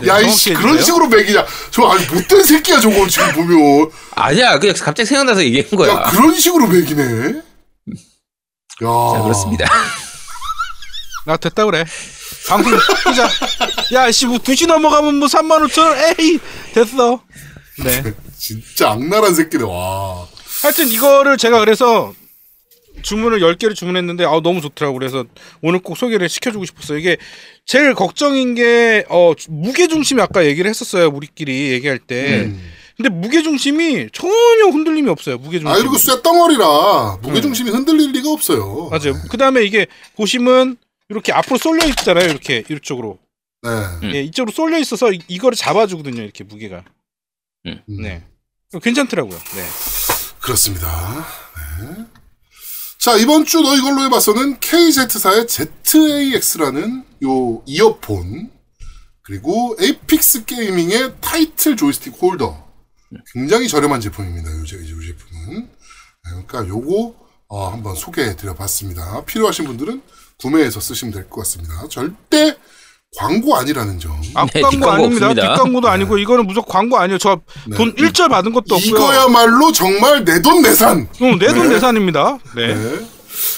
[0.00, 0.54] 네, 야, 정확히 이씨.
[0.54, 1.46] 그런 식으로 매기냐.
[1.70, 3.90] 저, 아니, 못된 새끼야, 저거, 지금 보면.
[4.16, 5.92] 아니야 그냥 갑자기 생각나서 얘기한 거야.
[5.92, 7.28] 야, 그런 식으로 매기네.
[7.36, 7.42] 야.
[8.80, 9.66] 자 그렇습니다.
[11.26, 11.84] 나 됐다 그래.
[12.48, 12.72] 방송
[13.04, 13.28] 끄자.
[13.92, 15.96] 야, 씨, 뭐 2시 넘어가면 뭐 3만 5천 원.
[16.18, 16.38] 에이,
[16.74, 17.20] 됐어.
[17.82, 18.02] 네.
[18.38, 20.26] 진짜 악랄한 새끼네, 와.
[20.64, 22.14] 하여튼 이거를 제가 그래서
[23.02, 24.98] 주문을 10개를 주문했는데 아 너무 좋더라고.
[24.98, 25.24] 그래서
[25.60, 26.96] 오늘 꼭 소개를 시켜 주고 싶었어요.
[26.98, 27.18] 이게
[27.66, 31.08] 제일 걱정인 게 어, 무게 중심이 아까 얘기를 했었어요.
[31.08, 32.44] 우리끼리 얘기할 때.
[32.46, 32.72] 음.
[32.96, 35.36] 근데 무게 중심이 전혀 흔들림이 없어요.
[35.36, 35.66] 무게 중심.
[35.68, 38.88] 아, 그리고 쇳덩어리라 무게중심이 흔들릴 리가 없어요.
[38.88, 39.20] 맞아요.
[39.30, 39.86] 그다음에 이게
[40.16, 40.76] 보시면
[41.10, 42.30] 이렇게 앞으로 쏠려 있잖아요.
[42.30, 43.18] 이렇게 이쪽으로.
[43.62, 43.70] 네.
[44.04, 44.14] 음.
[44.14, 46.22] 예, 이쪽으로 쏠려 있어서 이- 이거를 잡아 주거든요.
[46.22, 46.84] 이렇게 무게가.
[47.66, 47.80] 음.
[47.86, 48.22] 네.
[48.80, 49.36] 괜찮더라고요.
[49.38, 50.03] 네.
[50.44, 51.26] 그렇습니다.
[51.80, 52.04] 네.
[52.98, 58.50] 자, 이번 주 너 이걸로 해봤어는 KZ사의 ZAX라는 요 이어폰,
[59.22, 62.64] 그리고 에이픽스 게이밍의 타이트 조이스틱 홀더.
[63.32, 64.50] 굉장히 저렴한 제품입니다.
[64.58, 65.60] 요, 제- 요 제품은.
[65.62, 67.14] 네, 그러니까 요거,
[67.48, 69.24] 어, 한번 소개해 드려 봤습니다.
[69.24, 70.02] 필요하신 분들은
[70.38, 71.86] 구매해서 쓰시면 될 것 같습니다.
[71.88, 72.56] 절대
[73.16, 74.12] 광고 아니라는 점.
[74.34, 75.26] 앞 네, 광고 뒷광고 아닙니다.
[75.26, 75.54] 없습니다.
[75.54, 77.18] 뒷광고도 아니고 이거는 무조건 광고 아니에요.
[77.18, 77.76] 저돈 네.
[77.98, 78.90] 일절 받은 것도 없고요.
[78.90, 81.08] 이거야말로 정말 내 돈 내산!
[81.20, 81.74] 어, 내돈 네.
[81.74, 82.38] 내산입니다.
[82.56, 82.74] 네.
[82.74, 83.06] 네.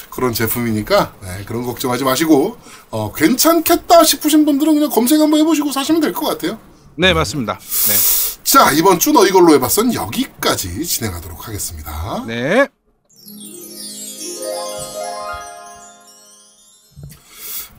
[0.09, 2.57] 그런 제품이니까 네, 그런 걱정하지 마시고
[2.89, 6.57] 어, 괜찮겠다 싶으신 분들은 그냥 검색 한번 해보시고 사시면 될 것 같아요.
[6.95, 7.59] 네, 맞습니다.
[7.59, 7.93] 네.
[8.43, 12.23] 자 이번 주 너 이걸로 해봤선 여기까지 진행하도록 하겠습니다.
[12.27, 12.67] 네.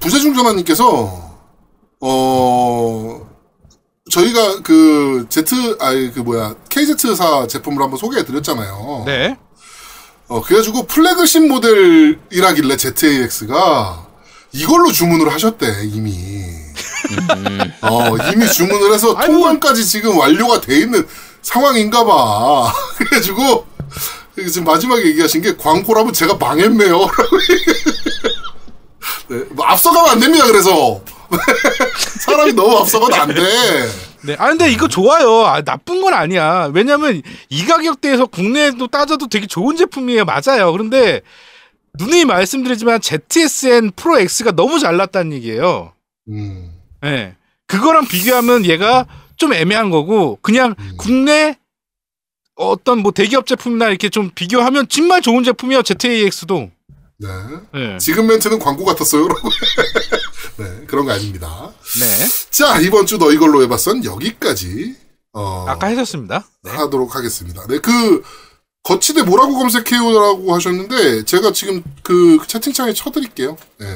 [0.01, 1.28] 부재중 전화님께서
[2.01, 3.29] 어
[4.11, 5.45] 저희가 그 Z
[5.81, 9.05] 아니 그 뭐야 KZ사 제품을 한번 소개해 드렸잖아요.
[9.07, 9.37] 네.
[10.29, 14.07] 어, 그래가지고 플래그십 모델이라길래 ZAX가
[14.53, 16.15] 이걸로 주문을 하셨대, 이미.
[17.83, 19.15] 어, 이미 주문을 해서.
[19.15, 21.07] 통관까지 지금 완료가 돼 있는
[21.43, 22.73] 상황인가 봐.
[22.97, 23.67] 그래가지고,
[24.37, 26.99] 지금 마지막에 얘기하신 게 광고라면 제가 망했네요.
[26.99, 27.39] 라고
[29.29, 31.01] 네, 뭐 앞서가면 안 됩니다, 그래서.
[32.21, 33.43] 사람이 너무 앞서가면 안 돼.
[34.23, 34.37] 네.
[34.39, 35.45] 아 근데 이거 좋아요.
[35.47, 36.71] 아, 나쁜 건 아니야.
[36.73, 40.25] 왜냐면 이 가격대에서 국내에도 따져도 되게 좋은 제품이에요.
[40.25, 40.73] 맞아요.
[40.73, 41.21] 그런데
[41.99, 45.93] 누누이 말씀드리지만 ZSN 프로 X가 너무 잘났다는 얘기예요.
[46.29, 46.73] 음,
[47.05, 47.35] 예.
[47.67, 49.07] 그거랑 비교하면 얘가
[49.37, 51.57] 좀 애매한 거고 그냥 국내
[52.57, 55.83] 어떤 뭐 대기업 제품이나 이렇게 좀 비교하면 정말 좋은 제품이에요.
[55.83, 56.71] ZAX도.
[57.21, 57.29] 네.
[57.75, 57.99] 예.
[57.99, 59.29] 지금 멘트는 광고 같았어요.
[60.59, 61.73] 네, 그런 거 아닙니다.
[62.01, 62.27] 네.
[62.51, 64.97] 자, 이번 주 너 이걸로 해봤어는 여기까지,
[65.33, 66.45] 어, 아까 하셨습니다.
[66.65, 66.71] 네.
[66.71, 67.65] 하도록 하겠습니다.
[67.69, 68.23] 네, 그,
[68.83, 73.57] 거치대 뭐라고 검색해요라고 하셨는데, 제가 지금 그 채팅창에 쳐드릴게요.
[73.79, 73.87] 네.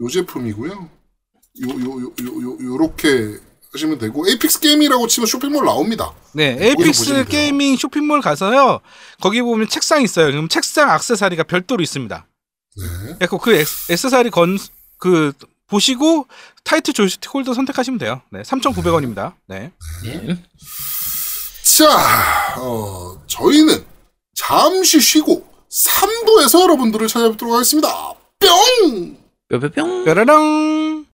[0.00, 0.70] 요 제품이고요.
[0.72, 3.38] 요, 요, 요, 요, 요, 요렇게
[3.72, 6.12] 하시면 되고, 에이픽스 게임이라고 치면 쇼핑몰 나옵니다.
[6.32, 7.30] 네, 에이픽스 보시면 돼요.
[7.30, 8.80] 게이밍 쇼핑몰 가서요.
[9.20, 10.26] 거기 보면 책상 있어요.
[10.26, 12.26] 그럼 책상 액세서리가 별도로 있습니다.
[12.76, 13.14] 네.
[13.18, 14.58] 그래서 그 액- 액세서리 건
[15.00, 15.32] 그
[15.68, 16.26] 보시고
[16.64, 18.22] 타이트 조이스틱 홀더 선택하시면 돼요.
[18.30, 19.34] 네, 3,900원입니다.
[19.46, 19.70] 네.
[20.06, 20.38] 예.
[21.76, 23.84] 자, 어, 저희는
[24.34, 28.14] 잠시 쉬고 3부에서 여러분들을 찾아뵙도록 하겠습니다.
[28.40, 29.16] 뿅!
[29.48, 30.04] 뼈뼈뿅.
[30.04, 31.06] 뾰라랑